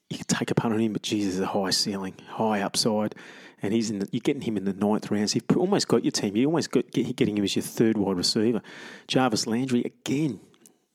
you 0.09 0.17
could 0.17 0.29
take 0.29 0.49
a 0.49 0.55
punt 0.55 0.73
on 0.73 0.79
him, 0.79 0.93
but 0.93 1.01
Jesus, 1.01 1.41
a 1.41 1.45
high 1.45 1.71
ceiling, 1.71 2.15
high 2.29 2.61
upside, 2.61 3.15
and 3.61 3.73
he's 3.73 3.89
in. 3.89 3.99
The, 3.99 4.07
you're 4.13 4.21
getting 4.21 4.43
him 4.43 4.55
in 4.55 4.63
the 4.63 4.71
ninth 4.71 5.11
round. 5.11 5.29
So 5.29 5.35
you've 5.35 5.57
almost 5.57 5.89
got 5.89 6.05
your 6.05 6.11
team. 6.11 6.37
You 6.37 6.45
almost 6.45 6.71
got 6.71 6.89
get, 6.91 7.13
getting 7.17 7.37
him 7.37 7.43
as 7.43 7.53
your 7.53 7.63
third 7.63 7.97
wide 7.97 8.15
receiver. 8.15 8.61
Jarvis 9.09 9.45
Landry 9.45 9.83
again. 9.83 10.39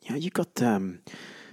You 0.01 0.11
know, 0.13 0.17
you 0.17 0.31
got 0.31 0.63
um, 0.63 1.01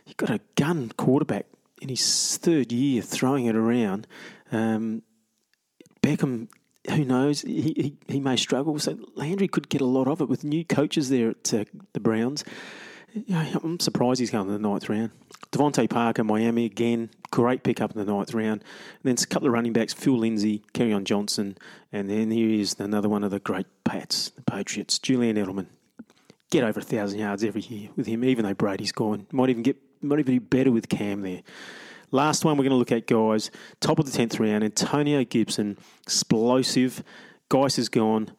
you 0.05 0.13
got 0.15 0.29
a 0.29 0.39
gun 0.55 0.93
quarterback 0.95 1.47
in 1.81 1.89
his 1.89 2.37
third 2.37 2.71
year 2.71 3.01
throwing 3.01 3.47
it 3.47 3.55
around. 3.57 4.07
Um, 4.49 5.01
Beckham, 6.01 6.47
who 6.89 7.05
knows? 7.05 7.41
He, 7.41 7.61
he 7.61 7.97
he 8.07 8.19
may 8.19 8.35
struggle. 8.35 8.77
So 8.79 8.97
Landry 9.15 9.47
could 9.47 9.69
get 9.69 9.81
a 9.81 9.85
lot 9.85 10.07
of 10.07 10.21
it 10.21 10.29
with 10.29 10.43
new 10.43 10.65
coaches 10.65 11.09
there 11.09 11.29
at 11.29 11.53
uh, 11.53 11.65
the 11.93 11.99
Browns. 11.99 12.43
Yeah, 13.13 13.57
I'm 13.61 13.79
surprised 13.79 14.19
he's 14.19 14.31
going 14.31 14.47
to 14.47 14.53
the 14.53 14.59
ninth 14.59 14.87
round. 14.87 15.11
DeVante 15.51 15.89
Parker, 15.89 16.23
Miami 16.23 16.63
again, 16.63 17.09
great 17.29 17.61
pickup 17.61 17.91
in 17.91 17.97
the 17.97 18.09
ninth 18.11 18.33
round. 18.33 18.61
And 18.61 19.17
then 19.17 19.21
a 19.21 19.27
couple 19.27 19.47
of 19.47 19.53
running 19.53 19.73
backs, 19.73 19.93
Phil 19.93 20.17
Lindsay, 20.17 20.63
Kerryon 20.73 21.03
Johnson, 21.03 21.57
and 21.91 22.09
then 22.09 22.31
here 22.31 22.49
is 22.49 22.79
another 22.79 23.09
one 23.09 23.25
of 23.25 23.31
the 23.31 23.39
great 23.39 23.67
Pats, 23.83 24.29
the 24.29 24.41
Patriots, 24.43 24.97
Julian 24.97 25.35
Edelman. 25.35 25.67
Get 26.51 26.63
over 26.63 26.79
a 26.79 26.83
thousand 26.83 27.19
yards 27.19 27.43
every 27.43 27.61
year 27.61 27.89
with 27.97 28.07
him, 28.07 28.23
even 28.23 28.45
though 28.45 28.53
Brady's 28.53 28.93
gone. 28.93 29.27
Might 29.31 29.49
even 29.49 29.63
get 29.63 29.77
might 30.01 30.19
even 30.19 30.35
do 30.35 30.39
better 30.39 30.71
with 30.71 30.89
Cam 30.89 31.21
there. 31.21 31.41
Last 32.11 32.43
one 32.43 32.57
we're 32.57 32.63
going 32.63 32.71
to 32.71 32.77
look 32.77 32.91
at, 32.91 33.07
guys. 33.07 33.49
Top 33.79 33.97
of 33.97 34.05
the 34.05 34.11
tenth 34.11 34.39
round, 34.39 34.63
Antonio 34.63 35.23
Gibson, 35.23 35.77
explosive. 36.03 37.03
Guice 37.49 37.77
is 37.79 37.89
gone. 37.89 38.31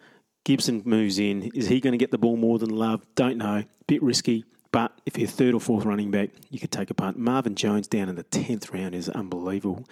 Gibson 0.44 0.82
moves 0.84 1.18
in. 1.18 1.50
Is 1.54 1.68
he 1.68 1.80
going 1.80 1.92
to 1.92 1.98
get 1.98 2.10
the 2.10 2.18
ball 2.18 2.36
more 2.36 2.58
than 2.58 2.70
Love? 2.70 3.04
Don't 3.14 3.38
know. 3.38 3.64
Bit 3.86 4.02
risky. 4.02 4.44
But 4.72 4.98
if 5.06 5.18
you're 5.18 5.28
third 5.28 5.54
or 5.54 5.60
fourth 5.60 5.84
running 5.84 6.10
back, 6.10 6.30
you 6.50 6.58
could 6.58 6.70
take 6.70 6.90
a 6.90 6.94
punt. 6.94 7.18
Marvin 7.18 7.54
Jones 7.54 7.86
down 7.86 8.08
in 8.08 8.16
the 8.16 8.24
10th 8.24 8.72
round 8.72 8.94
is 8.94 9.08
unbelievable. 9.08 9.86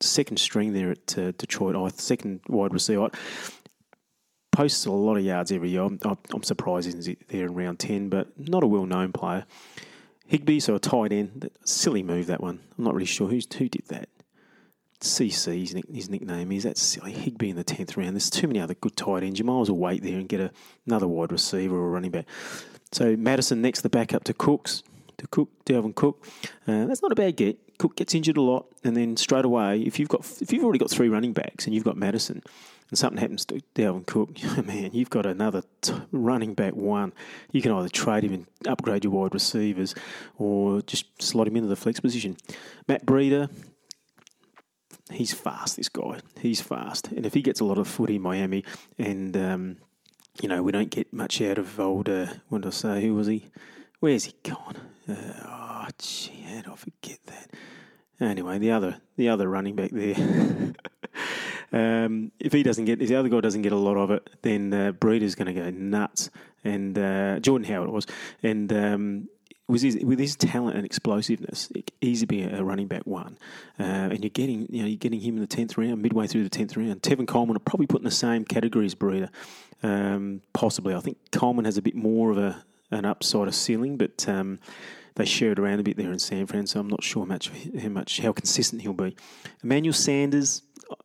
Second 0.00 0.38
string 0.38 0.72
there 0.72 0.92
at 0.92 1.18
uh, 1.18 1.32
Detroit, 1.32 1.74
oh, 1.74 1.88
second 1.88 2.40
wide 2.48 2.72
receiver. 2.72 3.10
Posts 4.52 4.86
a 4.86 4.92
lot 4.92 5.16
of 5.16 5.24
yards 5.24 5.52
every 5.52 5.70
year. 5.70 5.82
I'm, 5.82 5.98
I'm 6.04 6.42
surprised 6.42 6.92
he's 6.92 7.16
there 7.28 7.46
in 7.46 7.54
round 7.54 7.78
10, 7.80 8.08
but 8.08 8.28
not 8.38 8.62
a 8.62 8.66
well 8.66 8.86
known 8.86 9.12
player. 9.12 9.44
Higbee, 10.30 10.60
so 10.60 10.76
a 10.76 10.78
tight 10.78 11.10
end. 11.10 11.50
Silly 11.64 12.04
move, 12.04 12.28
that 12.28 12.40
one. 12.40 12.60
I'm 12.78 12.84
not 12.84 12.94
really 12.94 13.04
sure 13.04 13.26
who's, 13.26 13.52
who 13.52 13.68
did 13.68 13.82
that. 13.88 14.08
CC, 15.00 15.84
his 15.92 16.08
nickname 16.08 16.52
is. 16.52 16.62
That's 16.62 16.80
silly. 16.80 17.10
Higbee 17.10 17.50
in 17.50 17.56
the 17.56 17.64
10th 17.64 17.96
round. 17.96 18.14
There's 18.14 18.30
too 18.30 18.46
many 18.46 18.60
other 18.60 18.74
good 18.74 18.96
tight 18.96 19.24
ends. 19.24 19.40
You 19.40 19.44
might 19.44 19.62
as 19.62 19.70
well 19.72 19.80
wait 19.80 20.04
there 20.04 20.20
and 20.20 20.28
get 20.28 20.38
a, 20.38 20.52
another 20.86 21.08
wide 21.08 21.32
receiver 21.32 21.74
or 21.74 21.90
running 21.90 22.12
back. 22.12 22.26
So 22.92 23.16
Mattison 23.16 23.60
next, 23.60 23.80
the 23.80 23.88
backup 23.88 24.22
to 24.24 24.32
Cooks, 24.32 24.84
to 25.20 25.28
Cook, 25.28 25.48
Dalvin 25.64 25.94
Cook. 25.94 26.26
Uh, 26.66 26.86
that's 26.86 27.02
not 27.02 27.12
a 27.12 27.14
bad 27.14 27.36
get. 27.36 27.78
Cook 27.78 27.96
gets 27.96 28.14
injured 28.14 28.36
a 28.36 28.42
lot, 28.42 28.66
and 28.84 28.96
then 28.96 29.16
straight 29.16 29.44
away, 29.44 29.80
if 29.80 29.98
you've 29.98 30.08
got 30.08 30.20
if 30.40 30.52
you've 30.52 30.64
already 30.64 30.78
got 30.78 30.90
three 30.90 31.08
running 31.08 31.32
backs 31.32 31.64
and 31.64 31.74
you've 31.74 31.84
got 31.84 31.96
Mattison, 31.96 32.42
and 32.90 32.98
something 32.98 33.18
happens 33.18 33.44
to 33.46 33.60
Dalvin 33.74 34.06
Cook, 34.06 34.30
man, 34.66 34.90
you've 34.92 35.10
got 35.10 35.24
another 35.24 35.62
t- 35.80 35.94
running 36.12 36.54
back 36.54 36.74
one. 36.74 37.12
You 37.52 37.62
can 37.62 37.72
either 37.72 37.88
trade 37.88 38.24
him 38.24 38.34
and 38.34 38.46
upgrade 38.66 39.04
your 39.04 39.12
wide 39.12 39.32
receivers, 39.32 39.94
or 40.36 40.82
just 40.82 41.22
slot 41.22 41.48
him 41.48 41.56
into 41.56 41.68
the 41.68 41.76
flex 41.76 42.00
position. 42.00 42.36
Matt 42.86 43.06
Breida, 43.06 43.50
he's 45.10 45.32
fast. 45.32 45.76
This 45.76 45.88
guy, 45.88 46.20
he's 46.40 46.60
fast, 46.60 47.08
and 47.08 47.24
if 47.24 47.32
he 47.32 47.40
gets 47.40 47.60
a 47.60 47.64
lot 47.64 47.78
of 47.78 47.88
footy 47.88 48.16
in 48.16 48.22
Miami, 48.22 48.62
and 48.98 49.36
um, 49.36 49.76
you 50.42 50.48
know, 50.48 50.62
we 50.62 50.72
don't 50.72 50.90
get 50.90 51.12
much 51.12 51.40
out 51.42 51.58
of 51.58 51.78
old, 51.78 52.08
uh, 52.08 52.26
what 52.48 52.62
did 52.62 52.68
I 52.68 52.70
say, 52.70 53.02
who 53.02 53.14
was 53.14 53.26
he? 53.26 53.46
Where's 54.00 54.24
he 54.24 54.34
gone? 54.42 54.76
Uh, 55.10 55.14
oh, 55.44 55.88
gee, 55.98 56.44
how 56.46 56.56
did 56.56 56.68
I 56.68 56.74
forget 56.76 57.18
that? 57.26 57.50
Anyway, 58.20 58.58
the 58.58 58.70
other 58.70 59.00
the 59.16 59.28
other 59.28 59.48
running 59.48 59.74
back 59.74 59.90
there. 59.90 60.14
um, 61.72 62.30
if 62.38 62.52
he 62.52 62.62
doesn't 62.62 62.84
get, 62.84 63.00
if 63.00 63.08
the 63.08 63.16
other 63.16 63.28
guy 63.28 63.40
doesn't 63.40 63.62
get 63.62 63.72
a 63.72 63.76
lot 63.76 63.96
of 63.96 64.10
it, 64.10 64.28
then 64.42 64.72
uh, 64.72 64.92
Breida's 64.92 65.34
going 65.34 65.52
to 65.52 65.60
go 65.60 65.70
nuts. 65.70 66.30
And 66.62 66.98
uh, 66.98 67.40
Jordan 67.40 67.66
Howard 67.68 67.90
was, 67.90 68.06
and 68.42 68.70
um, 68.72 69.28
with 69.66 69.82
his, 69.82 69.98
with 70.04 70.18
his 70.18 70.36
talent 70.36 70.76
and 70.76 70.84
explosiveness, 70.84 71.72
easy 72.02 72.26
be 72.26 72.42
a 72.42 72.62
running 72.62 72.86
back 72.86 73.06
one. 73.06 73.38
Uh, 73.78 74.10
and 74.12 74.22
you're 74.22 74.30
getting 74.30 74.66
you 74.70 74.82
know 74.82 74.88
you're 74.88 74.98
getting 74.98 75.20
him 75.20 75.36
in 75.36 75.40
the 75.40 75.46
tenth 75.46 75.78
round, 75.78 76.02
midway 76.02 76.26
through 76.26 76.44
the 76.44 76.50
tenth 76.50 76.76
round. 76.76 77.02
Tevin 77.02 77.26
Coleman 77.26 77.56
are 77.56 77.60
probably 77.60 77.86
put 77.86 78.00
in 78.00 78.04
the 78.04 78.10
same 78.10 78.44
category 78.44 78.84
as 78.84 78.94
Breida, 78.94 79.30
um, 79.82 80.42
possibly. 80.52 80.94
I 80.94 81.00
think 81.00 81.16
Coleman 81.32 81.64
has 81.64 81.78
a 81.78 81.82
bit 81.82 81.96
more 81.96 82.30
of 82.30 82.38
a 82.38 82.64
an 82.90 83.04
upside 83.04 83.48
of 83.48 83.54
ceiling, 83.54 83.96
but 83.96 84.28
um, 84.28 84.58
they 85.14 85.24
share 85.24 85.52
it 85.52 85.58
around 85.58 85.80
a 85.80 85.82
bit 85.82 85.96
there 85.96 86.12
in 86.12 86.18
San 86.18 86.46
Fran, 86.46 86.66
so 86.66 86.80
I'm 86.80 86.88
not 86.88 87.02
sure 87.02 87.26
much 87.26 87.50
how 87.80 87.88
much 87.88 88.20
how 88.20 88.32
consistent 88.32 88.82
he'll 88.82 88.92
be. 88.92 89.16
Emmanuel 89.62 89.92
Sanders, 89.92 90.62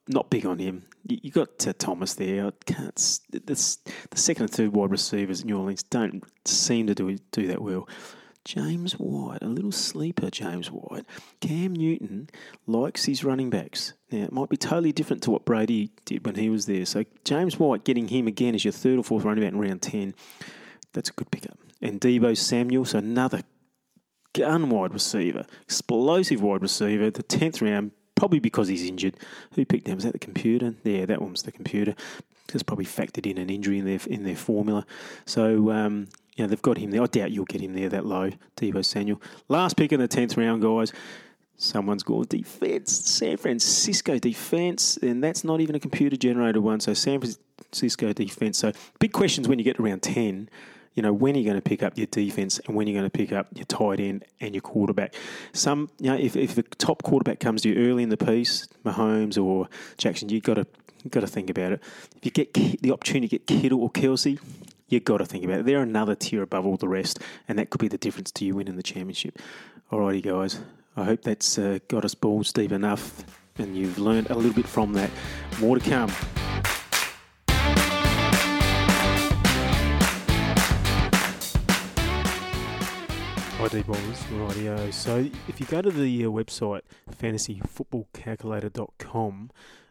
not 0.08 0.30
big 0.30 0.46
on 0.46 0.60
him. 0.60 0.84
You, 1.08 1.30
got 1.30 1.68
uh, 1.68 1.74
Thomas 1.78 2.16
there. 2.16 2.48
I 2.48 2.52
can't. 2.66 2.96
The, 3.30 3.40
the 4.10 4.18
second 4.18 4.44
and 4.44 4.52
third 4.52 4.74
wide 4.74 4.90
receivers 4.90 5.42
in 5.42 5.48
New 5.48 5.58
Orleans 5.58 5.84
don't 5.84 6.24
seem 6.46 6.88
to 6.88 6.96
do 6.96 7.18
do 7.32 7.48
that 7.48 7.62
well. 7.62 7.88
James 8.44 8.94
White, 8.94 9.42
a 9.42 9.48
little 9.48 9.72
sleeper, 9.72 10.30
James 10.30 10.68
White. 10.68 11.06
Cam 11.42 11.74
Newton 11.74 12.30
likes 12.68 13.06
his 13.06 13.24
running 13.24 13.50
backs. 13.50 13.94
Now, 14.12 14.26
it 14.26 14.32
might 14.32 14.50
be 14.50 14.58
totally 14.58 14.92
different 14.92 15.24
to 15.24 15.32
what 15.32 15.46
Brady 15.46 15.90
did 16.06 16.26
when 16.26 16.36
he 16.36 16.50
was 16.50 16.68
there. 16.68 16.86
So, 16.86 17.06
James 17.24 17.58
White 17.58 17.84
getting 17.84 18.08
him 18.08 18.28
again 18.28 18.54
as 18.54 18.64
your 18.64 18.72
third 18.72 19.00
or 19.00 19.04
fourth 19.04 19.24
running 19.24 19.44
back 19.44 19.54
in 19.54 19.60
round 19.60 19.82
10, 19.82 20.14
that's 20.94 21.10
a 21.10 21.14
good 21.14 21.32
pickup. 21.32 21.58
And 21.82 22.00
Deebo 22.00 22.38
Samuel, 22.38 22.86
so 22.86 23.00
another 23.00 23.42
gun 24.36 24.70
wide 24.70 24.94
receiver, 24.94 25.46
explosive 25.64 26.42
wide 26.42 26.62
receiver, 26.62 27.10
the 27.10 27.24
10th 27.24 27.62
round, 27.62 27.92
probably 28.16 28.40
because 28.40 28.68
he's 28.68 28.84
injured. 28.84 29.16
Who 29.54 29.66
picked 29.66 29.88
him? 29.88 29.96
Was 29.96 30.04
that 30.04 30.14
the 30.14 30.20
computer? 30.20 30.76
Yeah, 30.84 31.06
that 31.06 31.22
one 31.22 31.32
was 31.32 31.44
the 31.44 31.52
computer. 31.52 31.96
It's 32.54 32.64
probably 32.64 32.86
factored 32.86 33.30
in 33.30 33.38
an 33.38 33.50
injury 33.50 33.80
in 33.80 33.86
their 33.86 34.00
in 34.08 34.24
their 34.24 34.36
formula. 34.36 34.86
So 35.26 35.72
um, 35.72 36.08
you 36.36 36.44
know, 36.44 36.48
they've 36.48 36.62
got 36.62 36.78
him 36.78 36.92
there. 36.92 37.02
I 37.02 37.08
doubt 37.08 37.32
you'll 37.32 37.46
get 37.46 37.62
him 37.62 37.74
there 37.74 37.90
that 37.90 38.06
low, 38.06 38.30
Deebo 38.58 38.86
Samuel. 38.86 39.22
Last 39.48 39.78
pick 39.78 39.92
in 39.92 40.00
the 40.00 40.08
10th 40.08 40.38
round, 40.38 40.62
guys. 40.62 40.94
Someone's 41.58 42.04
gone 42.04 42.26
defense, 42.28 42.92
San 42.92 43.38
Francisco 43.38 44.20
defense, 44.20 44.98
and 44.98 45.24
that's 45.24 45.46
not 45.46 45.62
even 45.62 45.76
a 45.76 45.80
computer 45.80 46.18
generated 46.18 46.62
one. 46.62 46.82
So 46.82 46.94
San 46.94 47.22
Francisco 47.22 48.12
defense. 48.12 48.58
So 48.58 48.74
big 49.00 49.14
questions 49.14 49.48
when 49.48 49.58
you 49.58 49.64
get 49.64 49.80
around 49.80 50.04
10. 50.04 50.50
You 50.96 51.04
know, 51.04 51.14
when 51.14 51.36
are 51.36 51.40
you 51.40 51.46
going 51.46 51.58
to 51.58 51.62
pick 51.62 51.84
up 51.84 51.98
your 51.98 52.08
defense 52.08 52.60
and 52.60 52.76
when 52.76 52.88
you're 52.88 53.00
going 53.00 53.10
to 53.10 53.16
pick 53.16 53.32
up 53.32 53.48
your 53.54 53.66
tight 53.66 54.00
end 54.00 54.26
and 54.40 54.56
your 54.56 54.62
quarterback? 54.62 55.14
Some, 55.54 55.90
you 56.00 56.10
know, 56.10 56.18
if, 56.18 56.36
if 56.36 56.56
the 56.56 56.64
top 56.64 57.04
quarterback 57.04 57.40
comes 57.40 57.62
to 57.62 57.70
you 57.70 57.90
early 57.90 58.02
in 58.02 58.10
the 58.10 58.18
piece, 58.18 58.68
Mahomes 58.86 59.42
or 59.42 59.68
Jackson, 59.98 60.30
you've 60.30 60.44
got 60.44 60.56
to, 60.56 60.66
you've 61.04 61.12
got 61.12 61.20
to 61.22 61.28
think 61.28 61.50
about 61.50 61.74
it. 61.74 61.84
If 62.16 62.26
you 62.26 62.32
get 62.32 62.54
the 62.54 62.92
opportunity 62.92 63.28
to 63.28 63.38
get 63.38 63.62
Kittle 63.62 63.82
or 63.82 63.92
Kelce, 63.92 64.40
you've 64.88 65.04
got 65.04 65.18
to 65.18 65.26
think 65.26 65.44
about 65.44 65.60
it. 65.60 65.66
They're 65.66 65.82
another 65.82 66.16
tier 66.16 66.42
above 66.42 66.66
all 66.66 66.78
the 66.78 66.88
rest, 66.88 67.20
and 67.48 67.60
that 67.60 67.70
could 67.70 67.82
be 67.82 67.90
the 67.90 67.98
difference 67.98 68.32
to 68.32 68.46
you 68.46 68.56
winning 68.56 68.78
the 68.78 68.84
championship. 68.84 69.38
Alrighty, 69.92 70.24
guys. 70.24 70.62
I 70.98 71.04
hope 71.04 71.24
that's 71.24 71.58
uh, 71.58 71.80
got 71.90 72.06
us 72.06 72.16
balls 72.16 72.54
deep 72.54 72.72
enough, 72.72 73.26
and 73.58 73.76
you've 73.76 74.00
learned 74.00 74.30
a 74.30 74.36
little 74.36 74.54
bit 74.54 74.68
from 74.68 74.94
that. 74.94 75.12
More 75.60 75.78
to 75.78 75.90
come. 75.90 76.12
ID 83.66 83.82
Balls, 83.82 84.22
rightio. 84.34 84.94
So 84.94 85.28
if 85.48 85.60
you 85.60 85.66
go 85.66 85.82
to 85.82 85.90
the 85.90 86.26
uh, 86.26 86.28
website 86.28 86.82
fantasyfootballcalculator.com, 87.12 89.50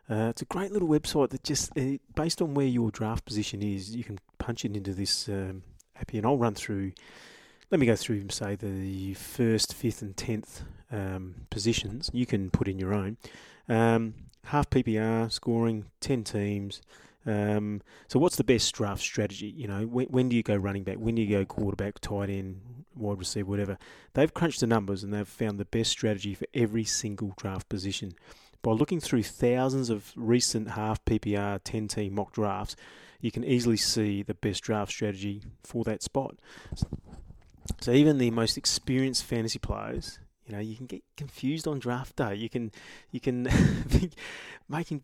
uh, 0.08 0.28
it's 0.30 0.42
a 0.42 0.44
great 0.44 0.70
little 0.70 0.86
website 0.86 1.30
that 1.30 1.42
just, 1.42 1.76
uh, 1.76 1.98
based 2.14 2.40
on 2.40 2.54
where 2.54 2.66
your 2.66 2.92
draft 2.92 3.24
position 3.24 3.62
is, 3.62 3.96
you 3.96 4.04
can 4.04 4.20
punch 4.38 4.64
it 4.64 4.76
into 4.76 4.94
this 4.94 5.28
um, 5.28 5.64
app. 5.96 6.12
And 6.12 6.24
I'll 6.24 6.38
run 6.38 6.54
through, 6.54 6.92
let 7.72 7.80
me 7.80 7.86
go 7.86 7.96
through, 7.96 8.18
and 8.18 8.30
say, 8.30 8.54
the 8.54 9.14
first, 9.14 9.74
fifth, 9.74 10.02
and 10.02 10.16
tenth 10.16 10.62
um, 10.92 11.34
positions. 11.50 12.10
You 12.12 12.26
can 12.26 12.50
put 12.50 12.68
in 12.68 12.78
your 12.78 12.94
own. 12.94 13.16
Um, 13.68 14.14
half 14.44 14.70
PPR, 14.70 15.32
scoring, 15.32 15.86
10 16.00 16.22
teams. 16.22 16.80
Um, 17.26 17.82
so, 18.06 18.20
what's 18.20 18.36
the 18.36 18.44
best 18.44 18.72
draft 18.72 19.02
strategy? 19.02 19.48
You 19.48 19.66
know, 19.66 19.84
when, 19.86 20.06
when 20.06 20.28
do 20.28 20.36
you 20.36 20.44
go 20.44 20.54
running 20.54 20.84
back? 20.84 20.98
When 20.98 21.16
do 21.16 21.22
you 21.22 21.38
go 21.38 21.44
quarterback, 21.44 21.98
tight 21.98 22.30
end, 22.30 22.60
wide 22.96 23.18
receiver, 23.18 23.48
whatever? 23.48 23.78
They've 24.14 24.32
crunched 24.32 24.60
the 24.60 24.66
numbers 24.66 25.02
and 25.02 25.12
they've 25.12 25.28
found 25.28 25.58
the 25.58 25.64
best 25.64 25.90
strategy 25.90 26.34
for 26.34 26.46
every 26.54 26.84
single 26.84 27.34
draft 27.36 27.68
position. 27.68 28.14
By 28.62 28.72
looking 28.72 29.00
through 29.00 29.24
thousands 29.24 29.90
of 29.90 30.12
recent 30.16 30.70
half 30.70 31.04
PPR 31.04 31.60
10 31.62 31.88
team 31.88 32.14
mock 32.14 32.32
drafts, 32.32 32.76
you 33.20 33.30
can 33.30 33.44
easily 33.44 33.76
see 33.76 34.22
the 34.22 34.34
best 34.34 34.62
draft 34.62 34.90
strategy 34.90 35.42
for 35.62 35.84
that 35.84 36.02
spot. 36.02 36.36
So 37.80 37.92
even 37.92 38.18
the 38.18 38.30
most 38.30 38.56
experienced 38.56 39.24
fantasy 39.24 39.58
players, 39.58 40.18
You 40.46 40.54
know, 40.54 40.60
you 40.60 40.76
can 40.76 40.86
get 40.86 41.02
confused 41.16 41.66
on 41.66 41.78
draft 41.78 42.16
day. 42.16 42.34
You 42.34 42.48
can, 42.48 42.70
you 43.10 43.20
can 43.20 43.44
think 43.88 44.12
making 44.68 45.02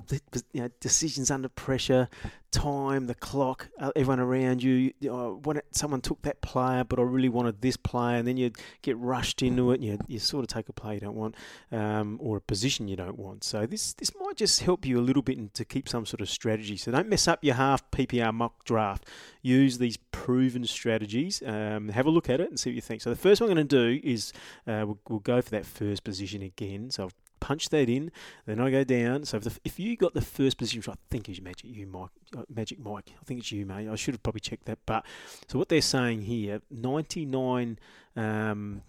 you 0.53 0.63
know, 0.63 0.69
decisions 0.81 1.31
under 1.31 1.49
pressure, 1.49 2.09
time, 2.51 3.07
the 3.07 3.15
clock, 3.15 3.69
uh, 3.79 3.93
everyone 3.95 4.21
around 4.21 4.63
you. 4.63 4.93
Oh, 5.09 5.41
what 5.45 5.65
someone 5.73 6.01
took 6.01 6.23
that 6.23 6.41
player, 6.41 6.85
but 6.85 6.99
I 6.99 7.03
really 7.03 7.29
wanted 7.29 7.61
this 7.61 7.77
player, 7.77 8.17
and 8.17 8.27
then 8.27 8.37
you 8.37 8.53
get 8.83 8.97
rushed 8.99 9.43
into 9.43 9.71
it. 9.73 9.81
You 9.81 9.99
you 10.09 10.19
sort 10.19 10.45
of 10.45 10.49
take 10.49 10.69
a 10.69 10.73
player 10.73 10.95
you 10.95 11.01
don't 11.01 11.17
want, 11.17 11.35
um, 11.71 12.19
or 12.21 12.39
a 12.39 12.41
position 12.41 12.89
you 12.89 12.97
don't 12.97 13.19
want. 13.19 13.45
So 13.45 13.67
this 13.67 13.93
this 13.95 14.13
might 14.21 14.37
just 14.37 14.63
help 14.63 14.85
you 14.85 14.99
a 14.99 15.03
little 15.03 15.23
bit 15.23 15.55
to 15.55 15.65
keep 15.65 15.89
some 15.89 16.07
sort 16.07 16.21
of 16.21 16.29
strategy. 16.29 16.77
So 16.77 16.91
don't 16.91 17.09
mess 17.09 17.29
up 17.29 17.45
your 17.45 17.55
half 17.55 17.89
PPR 17.91 18.35
mock 18.35 18.65
draft. 18.65 19.07
Use 19.43 19.79
these 19.79 19.97
proven 19.97 20.65
strategies. 20.65 21.43
Um, 21.45 21.89
have 21.89 22.07
a 22.07 22.11
look 22.11 22.29
at 22.29 22.41
it 22.41 22.49
and 22.49 22.59
see 22.59 22.71
what 22.71 22.75
you 22.75 22.83
think. 22.83 23.01
So 23.01 23.11
the 23.11 23.17
first 23.17 23.41
one 23.41 23.49
I'm 23.51 23.57
going 23.57 23.69
to 23.69 23.99
do 23.99 24.07
is 24.07 24.33
uh, 24.67 24.85
we'll, 24.87 24.99
we'll 25.09 25.19
go 25.21 25.30
for 25.41 25.51
that 25.51 25.67
first 25.67 26.05
position 26.05 26.43
again. 26.43 26.91
So 26.91 27.05
I've 27.05 27.15
punched 27.41 27.71
that 27.71 27.89
in, 27.89 28.11
then 28.47 28.61
I 28.61 28.71
go 28.71 28.85
down. 28.85 29.25
So 29.25 29.39
if, 29.39 29.45
the, 29.45 29.59
if 29.65 29.81
you 29.81 29.97
got 29.97 30.15
the 30.15 30.21
first 30.21 30.59
position, 30.59 30.81
which 30.81 30.89
I 30.89 30.95
think 31.11 31.29
is 31.29 31.41
Magic, 31.41 31.71
you 31.71 31.87
Mike, 31.87 32.11
uh, 32.37 32.43
Magic 32.55 32.79
Mike, 32.79 33.13
I 33.21 33.25
think 33.25 33.41
it's 33.41 33.53
you, 33.53 33.67
mate. 33.67 33.89
I 33.89 33.95
should 33.97 34.15
have 34.15 34.23
probably 34.23 34.41
checked 34.41 34.67
that. 34.67 34.79
But 34.87 35.05
so 35.49 35.59
what 35.59 35.69
they're 35.69 35.81
saying 35.81 36.23
here, 36.23 36.61
99, 36.71 37.79
um, 38.17 38.83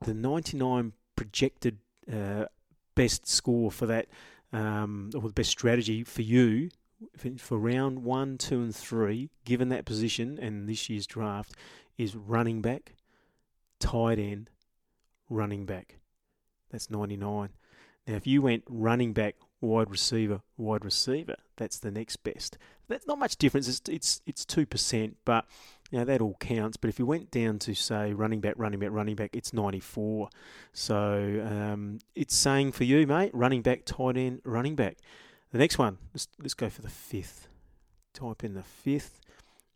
the 0.00 0.14
99 0.14 0.92
projected 1.16 1.78
uh, 2.12 2.46
best 2.94 3.26
score 3.28 3.70
for 3.70 3.86
that, 3.86 4.08
um, 4.52 5.10
or 5.14 5.22
the 5.22 5.32
best 5.32 5.50
strategy 5.50 6.04
for 6.04 6.22
you 6.22 6.70
for 7.38 7.58
round 7.58 8.04
one, 8.04 8.38
two, 8.38 8.60
and 8.60 8.74
three, 8.74 9.30
given 9.44 9.68
that 9.70 9.84
position 9.84 10.38
and 10.38 10.68
this 10.68 10.88
year's 10.88 11.06
draft, 11.06 11.52
is 11.98 12.16
running 12.16 12.62
back, 12.62 12.94
tight 13.78 14.18
end, 14.18 14.50
running 15.32 15.66
back. 15.66 15.96
That's 16.70 16.90
99. 16.90 17.50
Now, 18.06 18.14
if 18.14 18.26
you 18.26 18.42
went 18.42 18.64
running 18.68 19.12
back, 19.12 19.36
wide 19.60 19.90
receiver, 19.90 20.40
wide 20.56 20.84
receiver, 20.84 21.36
that's 21.56 21.78
the 21.78 21.90
next 21.90 22.16
best. 22.16 22.58
That's 22.88 23.06
not 23.06 23.18
much 23.18 23.36
difference. 23.36 23.80
It's 23.88 24.20
it's 24.26 24.44
two 24.44 24.66
percent, 24.66 25.16
but 25.24 25.46
you 25.90 26.04
that 26.04 26.20
all 26.20 26.36
counts. 26.40 26.76
But 26.76 26.88
if 26.88 26.98
you 26.98 27.06
went 27.06 27.30
down 27.30 27.58
to 27.60 27.74
say 27.74 28.12
running 28.12 28.40
back, 28.40 28.54
running 28.56 28.80
back, 28.80 28.90
running 28.90 29.14
back, 29.14 29.30
it's 29.32 29.52
ninety 29.52 29.80
four. 29.80 30.28
So 30.72 31.42
um, 31.46 32.00
it's 32.14 32.34
saying 32.34 32.72
for 32.72 32.84
you, 32.84 33.06
mate, 33.06 33.30
running 33.32 33.62
back, 33.62 33.84
tight 33.84 34.16
end, 34.16 34.42
running 34.44 34.74
back. 34.74 34.98
The 35.52 35.58
next 35.58 35.78
one, 35.78 35.98
let's 36.12 36.28
let's 36.40 36.54
go 36.54 36.68
for 36.68 36.82
the 36.82 36.90
fifth. 36.90 37.48
Type 38.14 38.44
in 38.44 38.54
the 38.54 38.62
fifth 38.62 39.20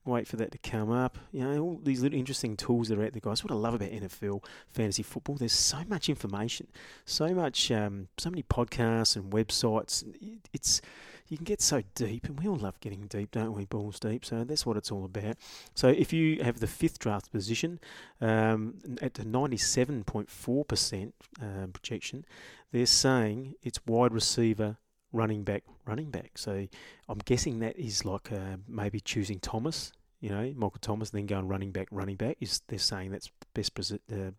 wait 0.06 0.26
for 0.28 0.36
that 0.36 0.52
to 0.52 0.58
come 0.58 0.90
up. 0.90 1.18
You 1.32 1.44
know, 1.44 1.60
all 1.62 1.80
these 1.82 2.02
little 2.02 2.18
interesting 2.18 2.56
tools 2.56 2.88
that 2.88 2.98
are 2.98 3.04
out 3.04 3.12
there, 3.12 3.20
guys. 3.20 3.44
What 3.44 3.52
I 3.52 3.56
love 3.56 3.74
about 3.74 3.90
NFL 3.90 4.44
fantasy 4.68 5.02
football, 5.02 5.36
there's 5.36 5.52
so 5.52 5.82
much 5.88 6.08
information, 6.08 6.68
so 7.04 7.28
much, 7.34 7.70
um, 7.70 8.08
so 8.18 8.30
many 8.30 8.42
podcasts 8.42 9.16
and 9.16 9.32
websites. 9.32 10.04
It's 10.52 10.80
you 11.28 11.36
can 11.36 11.44
get 11.44 11.60
so 11.60 11.82
deep, 11.94 12.24
and 12.24 12.38
we 12.38 12.48
all 12.48 12.56
love 12.56 12.78
getting 12.80 13.06
deep, 13.08 13.32
don't 13.32 13.52
we? 13.52 13.64
Balls 13.64 13.98
deep. 13.98 14.24
So 14.24 14.44
that's 14.44 14.64
what 14.64 14.76
it's 14.76 14.92
all 14.92 15.04
about. 15.04 15.36
So 15.74 15.88
if 15.88 16.12
you 16.12 16.42
have 16.44 16.60
the 16.60 16.66
fifth 16.68 16.98
draft 16.98 17.32
position 17.32 17.80
um, 18.20 18.74
at 19.02 19.14
the 19.14 19.24
97.4% 19.24 21.12
um, 21.40 21.72
projection, 21.72 22.24
they're 22.72 22.86
saying 22.86 23.54
it's 23.62 23.80
wide 23.86 24.12
receiver 24.12 24.76
running 25.12 25.42
back, 25.42 25.64
running 25.84 26.10
back. 26.10 26.32
So 26.36 26.68
I'm 27.08 27.18
guessing 27.24 27.58
that 27.60 27.76
is 27.76 28.04
like 28.04 28.30
uh, 28.30 28.58
maybe 28.68 29.00
choosing 29.00 29.40
Thomas, 29.40 29.92
you 30.20 30.30
know, 30.30 30.52
Michael 30.56 30.78
Thomas, 30.80 31.10
then 31.10 31.26
going 31.26 31.48
running 31.48 31.72
back, 31.72 31.88
running 31.90 32.16
back. 32.16 32.36
Is 32.40 32.62
they're 32.68 32.78
saying 32.78 33.10
that's 33.10 33.30
best 33.54 33.78
uh, 33.92 34.30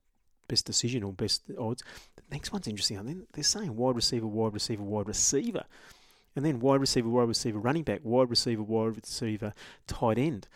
best 0.47 0.65
decision 0.65 1.03
or 1.03 1.13
best 1.13 1.43
odds. 1.59 1.83
The 2.15 2.23
next 2.31 2.51
one's 2.51 2.67
interesting. 2.67 2.97
And 2.97 3.07
then 3.07 3.27
they're 3.33 3.43
saying 3.43 3.75
wide 3.75 3.95
receiver, 3.95 4.27
wide 4.27 4.53
receiver, 4.53 4.83
wide 4.83 5.07
receiver, 5.07 5.65
and 6.35 6.45
then 6.45 6.59
wide 6.59 6.81
receiver, 6.81 7.09
wide 7.09 7.27
receiver, 7.27 7.59
running 7.59 7.83
back, 7.83 8.01
wide 8.03 8.29
receiver, 8.29 8.63
wide 8.63 8.95
receiver, 8.95 9.53
tight 9.87 10.17
end. 10.17 10.47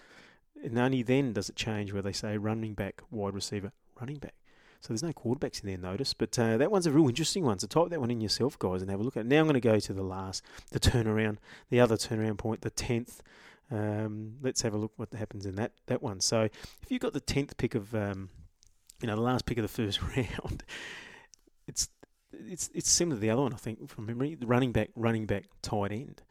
And 0.63 0.77
only 0.77 1.01
then 1.01 1.33
does 1.33 1.49
it 1.49 1.55
change 1.55 1.91
where 1.91 2.03
they 2.03 2.11
say 2.11 2.37
running 2.37 2.73
back, 2.73 3.01
wide 3.09 3.33
receiver, 3.33 3.71
running 3.99 4.17
back. 4.17 4.35
So 4.81 4.87
there's 4.89 5.03
no 5.03 5.13
quarterbacks 5.13 5.63
in 5.63 5.69
there, 5.69 5.77
notice. 5.77 6.13
But 6.13 6.37
uh, 6.37 6.57
that 6.57 6.71
one's 6.71 6.87
a 6.87 6.91
real 6.91 7.07
interesting 7.07 7.43
one. 7.43 7.59
So 7.59 7.67
type 7.67 7.89
that 7.89 7.99
one 7.99 8.11
in 8.11 8.21
yourself, 8.21 8.57
guys, 8.57 8.81
and 8.81 8.89
have 8.89 8.99
a 8.99 9.03
look 9.03 9.15
at 9.15 9.21
it. 9.21 9.27
Now 9.27 9.39
I'm 9.39 9.45
going 9.45 9.53
to 9.53 9.59
go 9.59 9.79
to 9.79 9.93
the 9.93 10.03
last, 10.03 10.43
the 10.71 10.79
turnaround, 10.79 11.37
the 11.69 11.79
other 11.79 11.97
turnaround 11.97 12.37
point, 12.37 12.61
the 12.61 12.71
10th. 12.71 13.19
Um, 13.71 14.35
let's 14.41 14.61
have 14.61 14.73
a 14.73 14.77
look 14.77 14.91
what 14.97 15.13
happens 15.13 15.45
in 15.45 15.55
that, 15.55 15.71
that 15.87 16.03
one. 16.03 16.19
So 16.19 16.41
if 16.41 16.85
you've 16.89 17.01
got 17.01 17.13
the 17.13 17.21
10th 17.21 17.57
pick 17.57 17.73
of, 17.73 17.95
um, 17.95 18.29
you 19.01 19.07
know, 19.07 19.15
the 19.15 19.21
last 19.21 19.45
pick 19.45 19.57
of 19.57 19.61
the 19.63 19.67
first 19.67 20.01
round, 20.15 20.63
it's 21.67 21.89
it's 22.33 22.69
it's 22.73 22.89
similar 22.89 23.17
to 23.17 23.21
the 23.21 23.29
other 23.29 23.41
one, 23.41 23.53
I 23.53 23.57
think, 23.57 23.89
from 23.89 24.05
memory. 24.05 24.35
The 24.35 24.47
running 24.47 24.71
back, 24.71 24.89
running 24.95 25.25
back, 25.25 25.45
tight 25.61 25.91
end. 25.91 26.21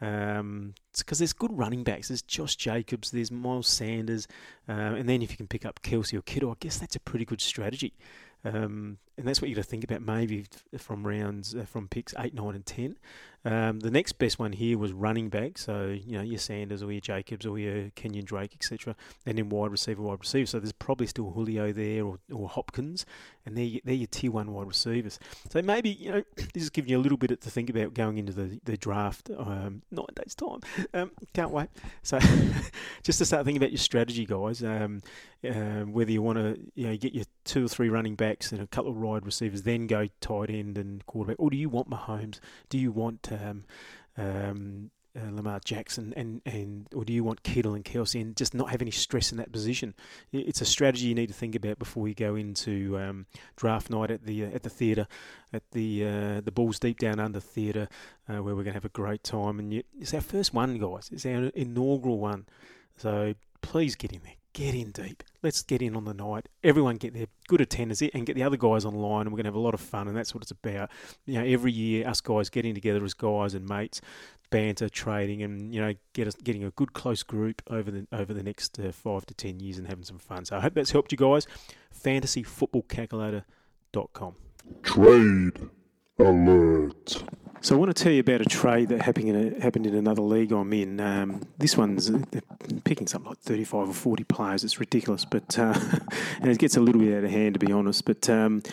Um, 0.00 0.74
because 0.98 1.18
there's 1.18 1.32
good 1.32 1.56
running 1.56 1.84
backs. 1.84 2.08
There's 2.08 2.22
Josh 2.22 2.56
Jacobs, 2.56 3.12
there's 3.12 3.30
Miles 3.30 3.68
Sanders, 3.68 4.26
uh, 4.68 4.72
and 4.72 5.08
then 5.08 5.22
if 5.22 5.30
you 5.30 5.36
can 5.36 5.46
pick 5.46 5.64
up 5.64 5.80
Kelce 5.82 6.18
or 6.18 6.22
Kittle, 6.22 6.50
I 6.50 6.54
guess 6.58 6.78
that's 6.78 6.96
a 6.96 7.00
pretty 7.00 7.24
good 7.24 7.40
strategy. 7.40 7.94
Um, 8.44 8.98
and 9.18 9.28
that's 9.28 9.40
what 9.40 9.48
you 9.48 9.54
got 9.54 9.62
to 9.62 9.68
think 9.68 9.84
about 9.84 10.02
maybe 10.02 10.46
from 10.78 11.06
rounds 11.06 11.54
uh, 11.54 11.64
from 11.64 11.88
picks 11.88 12.14
eight, 12.18 12.34
nine, 12.34 12.54
and 12.54 12.66
ten. 12.66 12.96
Um, 13.44 13.80
the 13.80 13.90
next 13.90 14.12
best 14.18 14.38
one 14.38 14.52
here 14.52 14.78
was 14.78 14.92
running 14.92 15.28
back, 15.28 15.58
so 15.58 15.86
you 15.88 16.12
know 16.12 16.22
your 16.22 16.38
Sanders 16.38 16.82
or 16.82 16.92
your 16.92 17.00
Jacobs 17.00 17.44
or 17.44 17.58
your 17.58 17.90
Kenyon 17.94 18.24
Drake, 18.24 18.54
etc. 18.54 18.94
And 19.26 19.36
then 19.36 19.48
wide 19.48 19.70
receiver, 19.70 20.00
wide 20.00 20.20
receiver. 20.20 20.46
So 20.46 20.60
there's 20.60 20.72
probably 20.72 21.06
still 21.08 21.30
Julio 21.30 21.72
there 21.72 22.04
or, 22.04 22.18
or 22.32 22.48
Hopkins, 22.48 23.04
and 23.44 23.56
they're 23.56 23.80
they're 23.84 23.94
your 23.94 24.06
tier 24.06 24.30
one 24.30 24.52
wide 24.52 24.68
receivers. 24.68 25.18
So 25.50 25.60
maybe 25.60 25.90
you 25.90 26.12
know 26.12 26.22
this 26.54 26.62
is 26.62 26.70
giving 26.70 26.90
you 26.90 26.98
a 26.98 27.00
little 27.02 27.18
bit 27.18 27.40
to 27.40 27.50
think 27.50 27.68
about 27.68 27.94
going 27.94 28.18
into 28.18 28.32
the 28.32 28.60
the 28.64 28.76
draft 28.76 29.30
um, 29.36 29.82
nine 29.90 30.06
days 30.14 30.34
time. 30.34 30.60
Um, 30.94 31.10
can't 31.34 31.50
wait. 31.50 31.68
So 32.02 32.18
just 33.02 33.18
to 33.18 33.24
start 33.24 33.44
thinking 33.44 33.62
about 33.62 33.72
your 33.72 33.78
strategy, 33.78 34.24
guys. 34.24 34.62
Um, 34.62 35.02
uh, 35.44 35.82
whether 35.82 36.12
you 36.12 36.22
want 36.22 36.38
to 36.38 36.56
you 36.74 36.86
know 36.86 36.96
get 36.96 37.12
your 37.14 37.24
two 37.44 37.64
or 37.64 37.68
three 37.68 37.88
running 37.88 38.14
backs 38.14 38.31
and 38.40 38.60
a 38.60 38.66
couple 38.66 38.90
of 38.90 38.96
wide 38.96 39.26
receivers, 39.26 39.62
then 39.62 39.86
go 39.86 40.08
tight 40.20 40.50
end 40.50 40.78
and 40.78 41.04
quarterback, 41.06 41.36
or 41.38 41.50
do 41.50 41.56
you 41.56 41.68
want 41.68 41.90
Mahomes? 41.90 42.40
Do 42.68 42.78
you 42.78 42.90
want 42.90 43.28
um, 43.30 43.64
um, 44.16 44.90
uh, 45.14 45.30
Lamar 45.30 45.60
Jackson, 45.64 46.14
and, 46.16 46.40
and 46.46 46.86
or 46.94 47.04
do 47.04 47.12
you 47.12 47.22
want 47.22 47.42
Kittle 47.42 47.74
and 47.74 47.84
Kelce 47.84 48.20
and 48.20 48.36
just 48.36 48.54
not 48.54 48.70
have 48.70 48.80
any 48.80 48.90
stress 48.90 49.30
in 49.30 49.38
that 49.38 49.52
position? 49.52 49.94
It's 50.32 50.60
a 50.60 50.64
strategy 50.64 51.06
you 51.06 51.14
need 51.14 51.28
to 51.28 51.34
think 51.34 51.54
about 51.54 51.78
before 51.78 52.08
you 52.08 52.14
go 52.14 52.34
into 52.34 52.98
um, 52.98 53.26
draft 53.56 53.90
night 53.90 54.10
at 54.10 54.24
the 54.24 54.44
uh, 54.44 54.50
at 54.54 54.62
the 54.62 54.70
theatre, 54.70 55.06
at 55.52 55.62
the 55.72 56.04
uh, 56.04 56.40
the 56.40 56.52
Balls 56.52 56.78
Deep 56.78 56.98
Down 56.98 57.20
Under 57.20 57.40
theatre, 57.40 57.88
uh, 58.28 58.42
where 58.42 58.54
we're 58.54 58.64
going 58.64 58.66
to 58.66 58.72
have 58.72 58.84
a 58.84 58.90
great 58.90 59.22
time. 59.22 59.58
And 59.58 59.74
you, 59.74 59.82
it's 60.00 60.14
our 60.14 60.20
first 60.20 60.54
one, 60.54 60.78
guys. 60.78 61.10
It's 61.12 61.26
our 61.26 61.50
inaugural 61.54 62.18
one, 62.18 62.46
so 62.96 63.34
please 63.60 63.94
get 63.94 64.12
in 64.12 64.22
there 64.24 64.41
get 64.52 64.74
in 64.74 64.90
deep. 64.90 65.22
Let's 65.42 65.62
get 65.62 65.80
in 65.82 65.96
on 65.96 66.04
the 66.04 66.14
night. 66.14 66.48
Everyone 66.62 66.96
get 66.96 67.14
there, 67.14 67.26
good 67.48 67.60
attendance, 67.60 68.02
and 68.02 68.26
get 68.26 68.36
the 68.36 68.42
other 68.42 68.56
guys 68.56 68.84
online, 68.84 69.22
and 69.22 69.32
we're 69.32 69.36
going 69.36 69.44
to 69.44 69.48
have 69.48 69.54
a 69.54 69.60
lot 69.60 69.74
of 69.74 69.80
fun, 69.80 70.08
and 70.08 70.16
that's 70.16 70.34
what 70.34 70.42
it's 70.42 70.50
about. 70.50 70.90
You 71.26 71.40
know, 71.40 71.44
every 71.44 71.72
year, 71.72 72.06
us 72.06 72.20
guys 72.20 72.48
getting 72.48 72.74
together 72.74 73.04
as 73.04 73.14
guys 73.14 73.54
and 73.54 73.68
mates, 73.68 74.00
banter, 74.50 74.88
trading, 74.88 75.42
and 75.42 75.74
you 75.74 75.80
know, 75.80 75.94
get 76.12 76.28
us 76.28 76.36
getting 76.36 76.64
a 76.64 76.70
good 76.70 76.92
close 76.92 77.22
group 77.22 77.62
over 77.68 77.90
the 77.90 78.06
over 78.12 78.34
the 78.34 78.42
next 78.42 78.78
uh, 78.78 78.92
five 78.92 79.24
to 79.26 79.34
ten 79.34 79.60
years 79.60 79.78
and 79.78 79.88
having 79.88 80.04
some 80.04 80.18
fun. 80.18 80.44
So 80.44 80.56
I 80.56 80.60
hope 80.60 80.74
that's 80.74 80.92
helped 80.92 81.12
you 81.12 81.18
guys. 81.18 81.46
FantasyFootballCalculator.com. 82.04 84.34
Trade 84.82 85.70
alert. 86.18 87.24
So 87.62 87.76
I 87.76 87.78
want 87.78 87.96
to 87.96 88.02
tell 88.02 88.10
you 88.10 88.18
about 88.18 88.40
a 88.40 88.44
trade 88.44 88.88
that 88.88 89.02
happened 89.02 89.28
in 89.28 89.54
a, 89.54 89.60
happened 89.60 89.86
in 89.86 89.94
another 89.94 90.20
league 90.20 90.50
I'm 90.50 90.72
in. 90.72 90.98
Um, 90.98 91.42
this 91.58 91.76
one's 91.76 92.10
picking 92.82 93.06
something 93.06 93.28
like 93.28 93.38
35 93.38 93.88
or 93.90 93.92
40 93.92 94.24
players. 94.24 94.64
It's 94.64 94.80
ridiculous, 94.80 95.24
but 95.24 95.56
uh, 95.56 95.72
and 96.40 96.50
it 96.50 96.58
gets 96.58 96.76
a 96.76 96.80
little 96.80 97.00
bit 97.00 97.16
out 97.16 97.22
of 97.22 97.30
hand 97.30 97.54
to 97.54 97.64
be 97.64 97.70
honest. 97.70 98.04
But 98.04 98.28
um, 98.28 98.64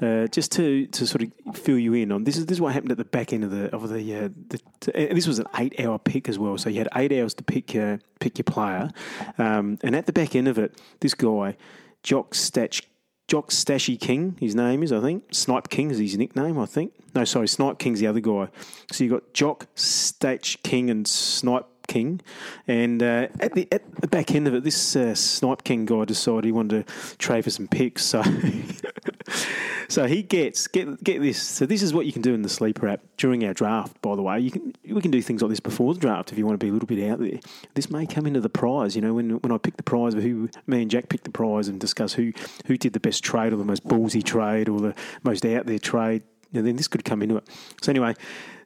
uh, 0.00 0.28
just 0.28 0.52
to, 0.52 0.86
to 0.86 1.06
sort 1.08 1.22
of 1.24 1.56
fill 1.56 1.76
you 1.76 1.94
in 1.94 2.12
on 2.12 2.22
this 2.22 2.36
is 2.36 2.46
this 2.46 2.58
is 2.58 2.60
what 2.60 2.72
happened 2.72 2.92
at 2.92 2.98
the 2.98 3.04
back 3.04 3.32
end 3.32 3.42
of 3.42 3.50
the 3.50 3.74
of 3.74 3.88
the, 3.88 4.14
uh, 4.14 4.28
the 4.46 4.60
this 4.92 5.26
was 5.26 5.40
an 5.40 5.46
eight 5.58 5.80
hour 5.80 5.98
pick 5.98 6.28
as 6.28 6.38
well. 6.38 6.56
So 6.56 6.70
you 6.70 6.78
had 6.78 6.88
eight 6.94 7.10
hours 7.10 7.34
to 7.34 7.42
pick 7.42 7.74
your 7.74 7.98
pick 8.20 8.38
your 8.38 8.44
player, 8.44 8.92
um, 9.38 9.76
and 9.82 9.96
at 9.96 10.06
the 10.06 10.12
back 10.12 10.36
end 10.36 10.46
of 10.46 10.56
it, 10.56 10.80
this 11.00 11.14
guy 11.14 11.56
Jock 12.04 12.32
Statch 12.32 12.84
Jock 13.28 13.50
Stashy 13.50 13.98
King, 13.98 14.36
his 14.38 14.54
name 14.54 14.84
is, 14.84 14.92
I 14.92 15.00
think. 15.00 15.24
Snipe 15.32 15.68
King 15.68 15.90
is 15.90 15.98
his 15.98 16.16
nickname, 16.16 16.58
I 16.58 16.66
think. 16.66 16.92
No, 17.14 17.24
sorry, 17.24 17.48
Snipe 17.48 17.78
King's 17.78 17.98
the 17.98 18.06
other 18.06 18.20
guy. 18.20 18.48
So 18.92 19.02
you've 19.02 19.12
got 19.12 19.34
Jock, 19.34 19.66
Statch 19.74 20.62
King, 20.62 20.90
and 20.90 21.08
Snipe 21.08 21.66
King. 21.86 22.20
And 22.66 23.02
uh, 23.02 23.28
at 23.40 23.54
the 23.54 23.68
at 23.72 23.82
the 23.96 24.08
back 24.08 24.34
end 24.34 24.48
of 24.48 24.54
it, 24.54 24.64
this 24.64 24.96
uh, 24.96 25.14
Snipe 25.14 25.64
King 25.64 25.86
guy 25.86 26.04
decided 26.04 26.44
he 26.44 26.52
wanted 26.52 26.86
to 26.86 27.16
trade 27.18 27.44
for 27.44 27.50
some 27.50 27.68
picks. 27.68 28.04
So 28.04 28.22
so 29.88 30.06
he 30.06 30.22
gets 30.22 30.66
get 30.66 31.02
get 31.02 31.20
this. 31.20 31.40
So 31.40 31.66
this 31.66 31.82
is 31.82 31.94
what 31.94 32.06
you 32.06 32.12
can 32.12 32.22
do 32.22 32.34
in 32.34 32.42
the 32.42 32.48
sleeper 32.48 32.88
app 32.88 33.00
during 33.16 33.44
our 33.44 33.54
draft. 33.54 34.00
By 34.02 34.16
the 34.16 34.22
way, 34.22 34.40
you 34.40 34.50
can 34.50 34.74
we 34.84 35.00
can 35.00 35.10
do 35.10 35.22
things 35.22 35.42
like 35.42 35.50
this 35.50 35.60
before 35.60 35.94
the 35.94 36.00
draft 36.00 36.32
if 36.32 36.38
you 36.38 36.46
want 36.46 36.58
to 36.58 36.64
be 36.64 36.70
a 36.70 36.72
little 36.72 36.86
bit 36.86 37.08
out 37.10 37.20
there. 37.20 37.38
This 37.74 37.90
may 37.90 38.06
come 38.06 38.26
into 38.26 38.40
the 38.40 38.48
prize. 38.48 38.96
You 38.96 39.02
know, 39.02 39.14
when 39.14 39.38
when 39.40 39.52
I 39.52 39.58
pick 39.58 39.76
the 39.76 39.82
prize, 39.82 40.14
who 40.14 40.48
me 40.66 40.82
and 40.82 40.90
Jack 40.90 41.08
pick 41.08 41.22
the 41.22 41.30
prize 41.30 41.68
and 41.68 41.80
discuss 41.80 42.12
who 42.12 42.32
who 42.66 42.76
did 42.76 42.92
the 42.92 43.00
best 43.00 43.22
trade 43.24 43.52
or 43.52 43.56
the 43.56 43.64
most 43.64 43.86
ballsy 43.86 44.22
trade 44.22 44.68
or 44.68 44.80
the 44.80 44.94
most 45.22 45.44
out 45.44 45.66
there 45.66 45.78
trade. 45.78 46.22
And 46.52 46.66
then 46.66 46.76
this 46.76 46.88
could 46.88 47.04
come 47.04 47.22
into 47.22 47.36
it. 47.36 47.48
So 47.82 47.90
anyway, 47.90 48.14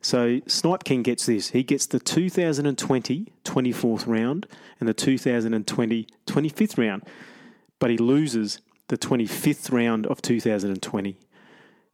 so 0.00 0.40
Snipe 0.46 0.84
King 0.84 1.02
gets 1.02 1.26
this. 1.26 1.50
He 1.50 1.62
gets 1.62 1.86
the 1.86 1.98
2020 1.98 3.32
24th 3.44 4.06
round 4.06 4.46
and 4.78 4.88
the 4.88 4.94
2020 4.94 6.06
25th 6.26 6.78
round, 6.78 7.02
but 7.78 7.90
he 7.90 7.98
loses 7.98 8.60
the 8.88 8.96
25th 8.96 9.70
round 9.70 10.06
of 10.06 10.22
2020, 10.22 11.18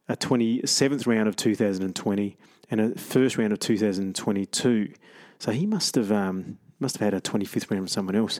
a 0.09 0.17
27th 0.17 1.07
round 1.07 1.27
of 1.27 1.35
2020, 1.35 2.37
and 2.71 2.81
a 2.81 2.97
first 2.97 3.37
round 3.37 3.53
of 3.53 3.59
2022. 3.59 4.93
So 5.39 5.51
he 5.51 5.65
must 5.65 5.95
have 5.95 6.11
um, 6.11 6.57
must 6.79 6.97
have 6.97 7.13
had 7.13 7.13
a 7.13 7.21
25th 7.21 7.69
round 7.69 7.81
from 7.81 7.87
someone 7.87 8.15
else. 8.15 8.39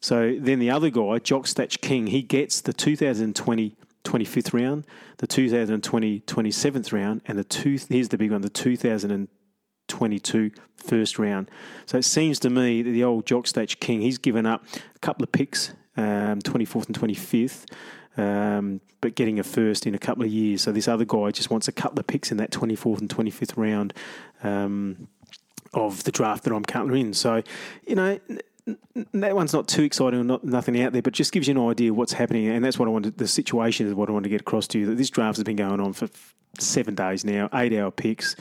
So 0.00 0.36
then 0.38 0.58
the 0.58 0.70
other 0.70 0.90
guy, 0.90 1.18
Jock 1.18 1.44
Statch 1.44 1.80
King, 1.80 2.08
he 2.08 2.20
gets 2.20 2.60
the 2.60 2.72
2020 2.72 3.76
25th 4.04 4.52
round, 4.52 4.86
the 5.18 5.26
2020 5.26 6.20
27th 6.20 6.92
round, 6.92 7.22
and 7.26 7.36
the 7.38 7.44
two, 7.44 7.78
here's 7.88 8.08
the 8.08 8.18
big 8.18 8.32
one, 8.32 8.40
the 8.42 8.48
2022 8.48 10.50
first 10.76 11.18
round. 11.18 11.50
So 11.86 11.98
it 11.98 12.04
seems 12.04 12.38
to 12.40 12.50
me 12.50 12.82
that 12.82 12.90
the 12.90 13.04
old 13.04 13.26
Jock 13.26 13.46
Statch 13.46 13.80
King, 13.80 14.02
he's 14.02 14.18
given 14.18 14.46
up 14.46 14.64
a 14.94 14.98
couple 15.00 15.24
of 15.24 15.32
picks, 15.32 15.72
um, 15.96 16.40
24th 16.40 16.86
and 16.86 16.98
25th. 16.98 17.64
Um, 18.16 18.80
but 19.00 19.16
getting 19.16 19.40
a 19.40 19.42
first 19.42 19.86
in 19.86 19.94
a 19.94 19.98
couple 19.98 20.24
of 20.24 20.30
years. 20.30 20.62
So 20.62 20.70
this 20.70 20.86
other 20.86 21.04
guy 21.04 21.32
just 21.32 21.50
wants 21.50 21.66
a 21.66 21.72
couple 21.72 21.98
of 21.98 22.06
picks 22.06 22.30
in 22.30 22.36
that 22.36 22.52
24th 22.52 23.00
and 23.00 23.08
25th 23.08 23.56
round 23.56 23.92
um, 24.42 25.08
of 25.72 26.04
the 26.04 26.12
draft 26.12 26.44
that 26.44 26.54
I'm 26.54 26.64
currently 26.64 27.00
in. 27.00 27.12
So, 27.12 27.42
you 27.86 27.96
know, 27.96 28.20
that 29.12 29.34
one's 29.34 29.52
not 29.52 29.68
too 29.68 29.82
exciting 29.82 30.20
or 30.20 30.24
not 30.24 30.44
nothing 30.44 30.80
out 30.80 30.92
there, 30.92 31.02
but 31.02 31.12
just 31.12 31.32
gives 31.32 31.48
you 31.48 31.54
an 31.60 31.70
idea 31.70 31.90
of 31.90 31.96
what's 31.96 32.12
happening, 32.12 32.48
and 32.48 32.64
that's 32.64 32.78
what 32.78 32.88
I 32.88 32.90
wanted. 32.90 33.18
The 33.18 33.28
situation 33.28 33.86
is 33.86 33.94
what 33.94 34.08
I 34.08 34.12
want 34.12 34.24
to 34.24 34.30
get 34.30 34.40
across 34.40 34.66
to 34.68 34.78
you. 34.78 34.86
That 34.86 34.96
this 34.96 35.10
draft 35.10 35.36
has 35.36 35.44
been 35.44 35.56
going 35.56 35.80
on 35.80 35.92
for 35.92 36.08
seven 36.58 36.94
days 36.94 37.24
now, 37.24 37.48
eight-hour 37.52 37.90
picks. 37.90 38.36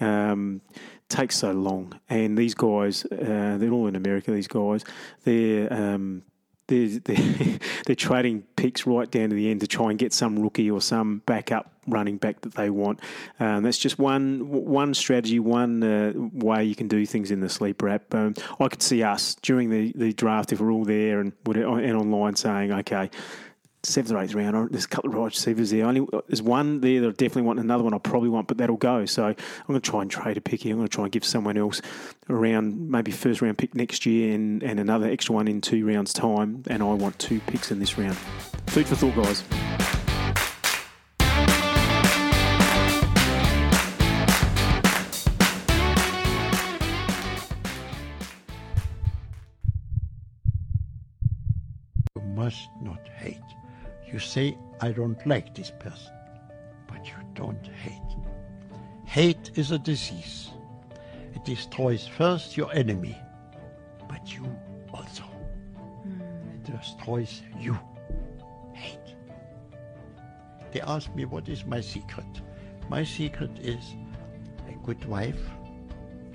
Um, 0.00 0.60
takes 1.08 1.36
so 1.36 1.52
long, 1.52 1.98
and 2.08 2.36
these 2.36 2.54
guys, 2.54 3.04
uh, 3.06 3.56
they're 3.58 3.72
all 3.72 3.86
in 3.86 3.96
America. 3.96 4.30
These 4.30 4.48
guys, 4.48 4.84
they're 5.24 5.72
um, 5.72 6.22
they're, 6.66 6.88
they're, 7.04 7.58
they're 7.86 7.96
trading 7.96 8.42
picks 8.56 8.86
right 8.86 9.10
down 9.10 9.30
to 9.30 9.34
the 9.34 9.50
end 9.50 9.60
to 9.60 9.66
try 9.66 9.90
and 9.90 9.98
get 9.98 10.12
some 10.12 10.38
rookie 10.38 10.70
or 10.70 10.80
some 10.80 11.22
backup 11.26 11.70
running 11.86 12.16
back 12.16 12.40
that 12.42 12.54
they 12.54 12.70
want. 12.70 13.00
Um, 13.40 13.62
that's 13.62 13.78
just 13.78 13.98
one 13.98 14.48
one 14.48 14.94
strategy, 14.94 15.38
one 15.38 15.82
uh, 15.82 16.12
way 16.14 16.64
you 16.64 16.74
can 16.74 16.88
do 16.88 17.04
things 17.06 17.30
in 17.30 17.40
the 17.40 17.48
sleeper 17.48 17.88
app. 17.88 18.14
Um, 18.14 18.34
I 18.60 18.68
could 18.68 18.82
see 18.82 19.02
us 19.02 19.34
during 19.36 19.70
the, 19.70 19.92
the 19.94 20.12
draft 20.12 20.52
if 20.52 20.60
we're 20.60 20.72
all 20.72 20.84
there 20.84 21.20
and 21.20 21.32
and 21.46 21.96
online 21.96 22.36
saying, 22.36 22.72
okay, 22.72 23.10
seventh 23.84 24.12
or 24.12 24.18
eighth 24.18 24.34
round. 24.34 24.70
There's 24.70 24.84
a 24.84 24.88
couple 24.88 25.10
of 25.10 25.16
right 25.16 25.26
receivers 25.26 25.70
there. 25.70 25.84
Only 25.84 26.06
uh, 26.12 26.20
there's 26.28 26.42
one 26.42 26.80
there 26.80 27.00
that 27.02 27.08
I 27.08 27.10
definitely 27.10 27.42
want. 27.42 27.58
Another 27.60 27.84
one 27.84 27.94
I 27.94 27.98
probably 27.98 28.28
want, 28.28 28.48
but 28.48 28.56
that'll 28.58 28.76
go. 28.76 29.04
So 29.06 29.26
I'm 29.26 29.36
going 29.66 29.80
to 29.80 29.90
try 29.90 30.02
and 30.02 30.10
trade 30.10 30.36
a 30.36 30.40
pick 30.40 30.62
here. 30.62 30.72
I'm 30.72 30.78
going 30.78 30.88
to 30.88 30.94
try 30.94 31.04
and 31.04 31.12
give 31.12 31.24
someone 31.24 31.56
else 31.56 31.80
around 32.28 32.90
maybe 32.90 33.12
first 33.12 33.42
round 33.42 33.58
pick 33.58 33.74
next 33.74 34.06
year 34.06 34.34
and, 34.34 34.62
and 34.62 34.80
another 34.80 35.08
extra 35.08 35.34
one 35.34 35.48
in 35.48 35.60
two 35.60 35.86
rounds 35.86 36.12
time. 36.12 36.62
And 36.68 36.82
I 36.82 36.86
want 36.86 37.18
two 37.18 37.40
picks 37.40 37.70
in 37.70 37.78
this 37.78 37.98
round. 37.98 38.16
Food 38.66 38.86
for 38.86 38.96
thought, 38.96 39.14
guys. 39.16 39.44
Must 52.34 52.68
not. 52.82 53.13
You 54.14 54.20
say, 54.20 54.56
I 54.80 54.92
don't 54.92 55.26
like 55.26 55.56
this 55.56 55.72
person, 55.72 56.12
but 56.86 57.04
you 57.04 57.14
don't 57.34 57.66
hate. 57.66 58.16
Hate 59.06 59.50
is 59.56 59.72
a 59.72 59.78
disease. 59.80 60.50
It 61.34 61.44
destroys 61.44 62.06
first 62.06 62.56
your 62.56 62.72
enemy, 62.72 63.18
but 64.08 64.32
you 64.32 64.46
also. 64.92 65.24
It 66.06 66.62
destroys 66.62 67.42
you. 67.58 67.76
Hate. 68.72 69.16
They 70.70 70.80
ask 70.82 71.12
me, 71.16 71.24
what 71.24 71.48
is 71.48 71.64
my 71.64 71.80
secret? 71.80 72.40
My 72.88 73.02
secret 73.02 73.50
is 73.58 73.96
a 74.68 74.74
good 74.86 75.04
wife 75.06 75.42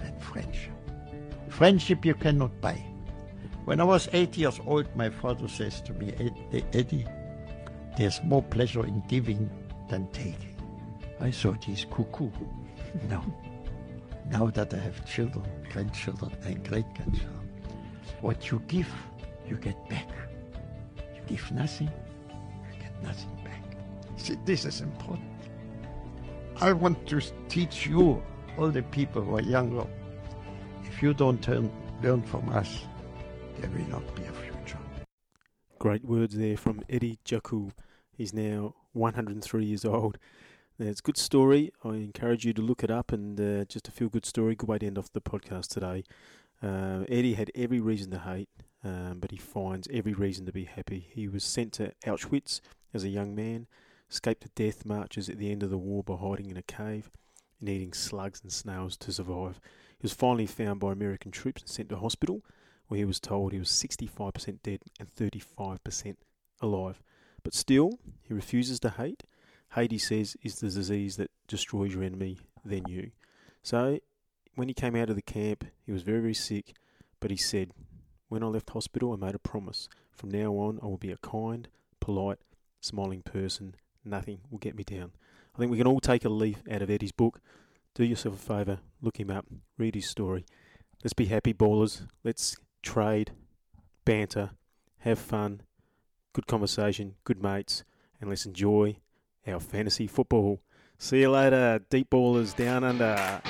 and 0.02 0.22
friendship. 0.22 0.74
Friendship 1.48 2.04
you 2.04 2.14
cannot 2.14 2.60
buy. 2.60 2.84
When 3.64 3.80
I 3.80 3.86
was 3.86 4.10
eight 4.12 4.36
years 4.36 4.60
old, 4.66 4.94
my 4.98 5.10
father 5.10 5.48
says 5.48 5.80
to 5.84 5.94
me, 5.94 6.14
Eddie, 6.74 7.06
there's 7.98 8.22
more 8.24 8.44
pleasure 8.44 8.86
in 8.86 9.02
giving 9.08 9.50
than 9.90 10.08
taking. 10.08 10.56
I 11.20 11.32
thought 11.32 11.64
he's 11.64 11.86
cuckoo. 11.92 12.30
no. 13.10 13.24
Now 14.30 14.48
that 14.48 14.74
I 14.74 14.78
have 14.78 15.06
children, 15.06 15.46
grandchildren, 15.72 16.32
and 16.46 16.68
great 16.68 16.86
grandchildren, 16.96 17.50
what 18.22 18.52
you 18.52 18.62
give, 18.68 18.90
you 19.48 19.56
get 19.56 19.90
back. 19.90 20.08
You 21.16 21.22
give 21.28 21.52
nothing, 21.52 21.92
you 22.30 22.80
get 22.80 23.04
nothing 23.04 23.36
back. 23.44 23.64
See, 24.18 24.38
this 24.46 24.66
is 24.66 24.82
important. 24.82 25.28
I 26.62 26.74
want 26.74 27.08
to 27.08 27.22
teach 27.48 27.88
you, 27.88 28.22
all 28.58 28.70
the 28.70 28.84
people 28.84 29.22
who 29.22 29.38
are 29.38 29.42
younger, 29.42 29.88
if 30.84 31.02
you 31.02 31.14
don't 31.14 31.42
turn, 31.42 31.72
learn 32.04 32.22
from 32.22 32.50
us, 32.50 32.86
there 33.58 33.70
will 33.70 33.88
not 33.88 34.16
be 34.16 34.24
a 34.24 34.32
future. 34.32 34.49
Great 35.80 36.04
words 36.04 36.36
there 36.36 36.58
from 36.58 36.82
Eddie 36.90 37.20
Jaku. 37.24 37.72
He's 38.12 38.34
now 38.34 38.76
103 38.92 39.64
years 39.64 39.86
old. 39.86 40.18
It's 40.78 41.00
a 41.00 41.04
good 41.04 41.16
story. 41.16 41.72
I 41.86 41.92
encourage 41.92 42.44
you 42.44 42.52
to 42.52 42.62
look 42.62 42.84
it 42.84 42.92
up 42.92 43.14
and 43.14 43.40
uh, 43.40 43.64
just 43.64 43.88
a 43.88 43.92
feel 43.92 44.10
good 44.10 44.26
story. 44.26 44.56
Good 44.56 44.68
way 44.68 44.80
to 44.80 44.88
end 44.88 44.98
off 44.98 45.14
the 45.14 45.22
podcast 45.22 45.68
today. 45.70 46.04
Uh, 46.62 47.06
Eddie 47.08 47.36
had 47.36 47.50
every 47.56 47.80
reason 47.80 48.12
to 48.12 48.20
hate, 48.20 48.50
um, 48.84 49.20
but 49.22 49.32
he 49.32 49.38
finds 49.38 49.88
every 49.90 50.12
reason 50.12 50.46
to 50.48 50.52
be 50.52 50.66
happy. 50.66 51.08
He 51.14 51.30
was 51.30 51.46
sent 51.46 51.72
to 51.74 51.94
Auschwitz 52.06 52.60
as 52.94 53.06
a 53.06 53.10
young 53.10 53.34
man, 53.34 53.66
escaped 54.12 54.42
the 54.42 54.50
death 54.62 54.86
marches 54.86 55.30
at 55.30 55.38
the 55.38 55.50
end 55.50 55.64
of 55.64 55.70
the 55.70 55.78
war 55.78 56.04
by 56.04 56.18
hiding 56.18 56.50
in 56.50 56.58
a 56.58 56.62
cave 56.62 57.10
and 57.62 57.70
eating 57.70 57.94
slugs 57.94 58.42
and 58.42 58.52
snails 58.52 58.98
to 58.98 59.14
survive. 59.14 59.62
He 59.98 60.04
was 60.04 60.12
finally 60.12 60.46
found 60.46 60.82
by 60.82 60.92
American 60.92 61.32
troops 61.32 61.62
and 61.62 61.70
sent 61.70 61.88
to 61.88 61.96
hospital, 61.96 62.44
where 62.90 62.98
he 62.98 63.06
was 63.06 63.20
told 63.20 63.54
he 63.54 63.60
was 63.60 63.70
65% 63.70 64.62
dead 64.62 64.82
and 65.00 65.16
35% 65.16 66.16
alive. 66.62 67.02
But 67.44 67.54
still, 67.54 68.00
he 68.22 68.34
refuses 68.34 68.80
to 68.82 68.90
hate. 68.90 69.24
Hate, 69.76 69.92
he 69.92 69.98
says, 69.98 70.36
is 70.44 70.56
the 70.56 70.70
disease 70.70 71.16
that 71.18 71.32
destroys 71.48 71.94
your 71.94 72.04
enemy, 72.04 72.40
then 72.66 72.84
you. 72.88 73.12
So, 73.64 74.00
when 74.56 74.68
he 74.68 74.74
came 74.74 74.96
out 74.96 75.10
of 75.10 75.16
the 75.16 75.22
camp, 75.22 75.66
he 75.86 75.92
was 75.92 76.02
very, 76.02 76.20
very 76.20 76.34
sick, 76.34 76.74
but 77.20 77.32
he 77.32 77.38
said, 77.38 77.72
When 78.28 78.44
I 78.44 78.48
left 78.48 78.72
hospital, 78.72 79.14
I 79.14 79.16
made 79.16 79.36
a 79.36 79.40
promise. 79.40 79.88
From 80.12 80.32
now 80.32 80.54
on, 80.54 80.80
I 80.82 80.88
will 80.88 80.98
be 80.98 81.12
a 81.12 81.18
kind, 81.18 81.68
polite, 82.00 82.40
smiling 82.82 83.22
person. 83.22 83.76
Nothing 84.04 84.40
will 84.50 84.58
get 84.58 84.76
me 84.76 84.84
down. 84.84 85.12
I 85.56 85.60
think 85.60 85.72
we 85.72 85.78
can 85.78 85.88
all 85.88 86.00
take 86.00 86.26
a 86.26 86.30
leaf 86.30 86.64
out 86.70 86.82
of 86.82 86.90
Eddie's 86.90 87.12
book. 87.12 87.40
Do 87.94 88.04
yourself 88.04 88.36
a 88.36 88.38
favour, 88.38 88.80
look 89.02 89.20
him 89.20 89.30
up, 89.30 89.46
read 89.78 89.96
his 89.96 90.10
story. 90.10 90.46
Let's 91.04 91.14
be 91.14 91.26
happy 91.26 91.54
ballers. 91.54 92.08
Let's 92.24 92.58
trade, 92.82 93.32
banter, 94.06 94.52
have 95.00 95.20
fun, 95.20 95.62
good 96.34 96.48
conversation, 96.48 97.16
good 97.24 97.42
mates, 97.42 97.84
and 98.20 98.30
let's 98.30 98.46
enjoy 98.46 98.98
our 99.48 99.60
fantasy 99.60 100.08
football. 100.08 100.62
See 100.98 101.22
you 101.22 101.32
later, 101.32 101.80
deep 101.90 102.10
ballers 102.10 102.56
down 102.56 102.84
under. 102.84 103.42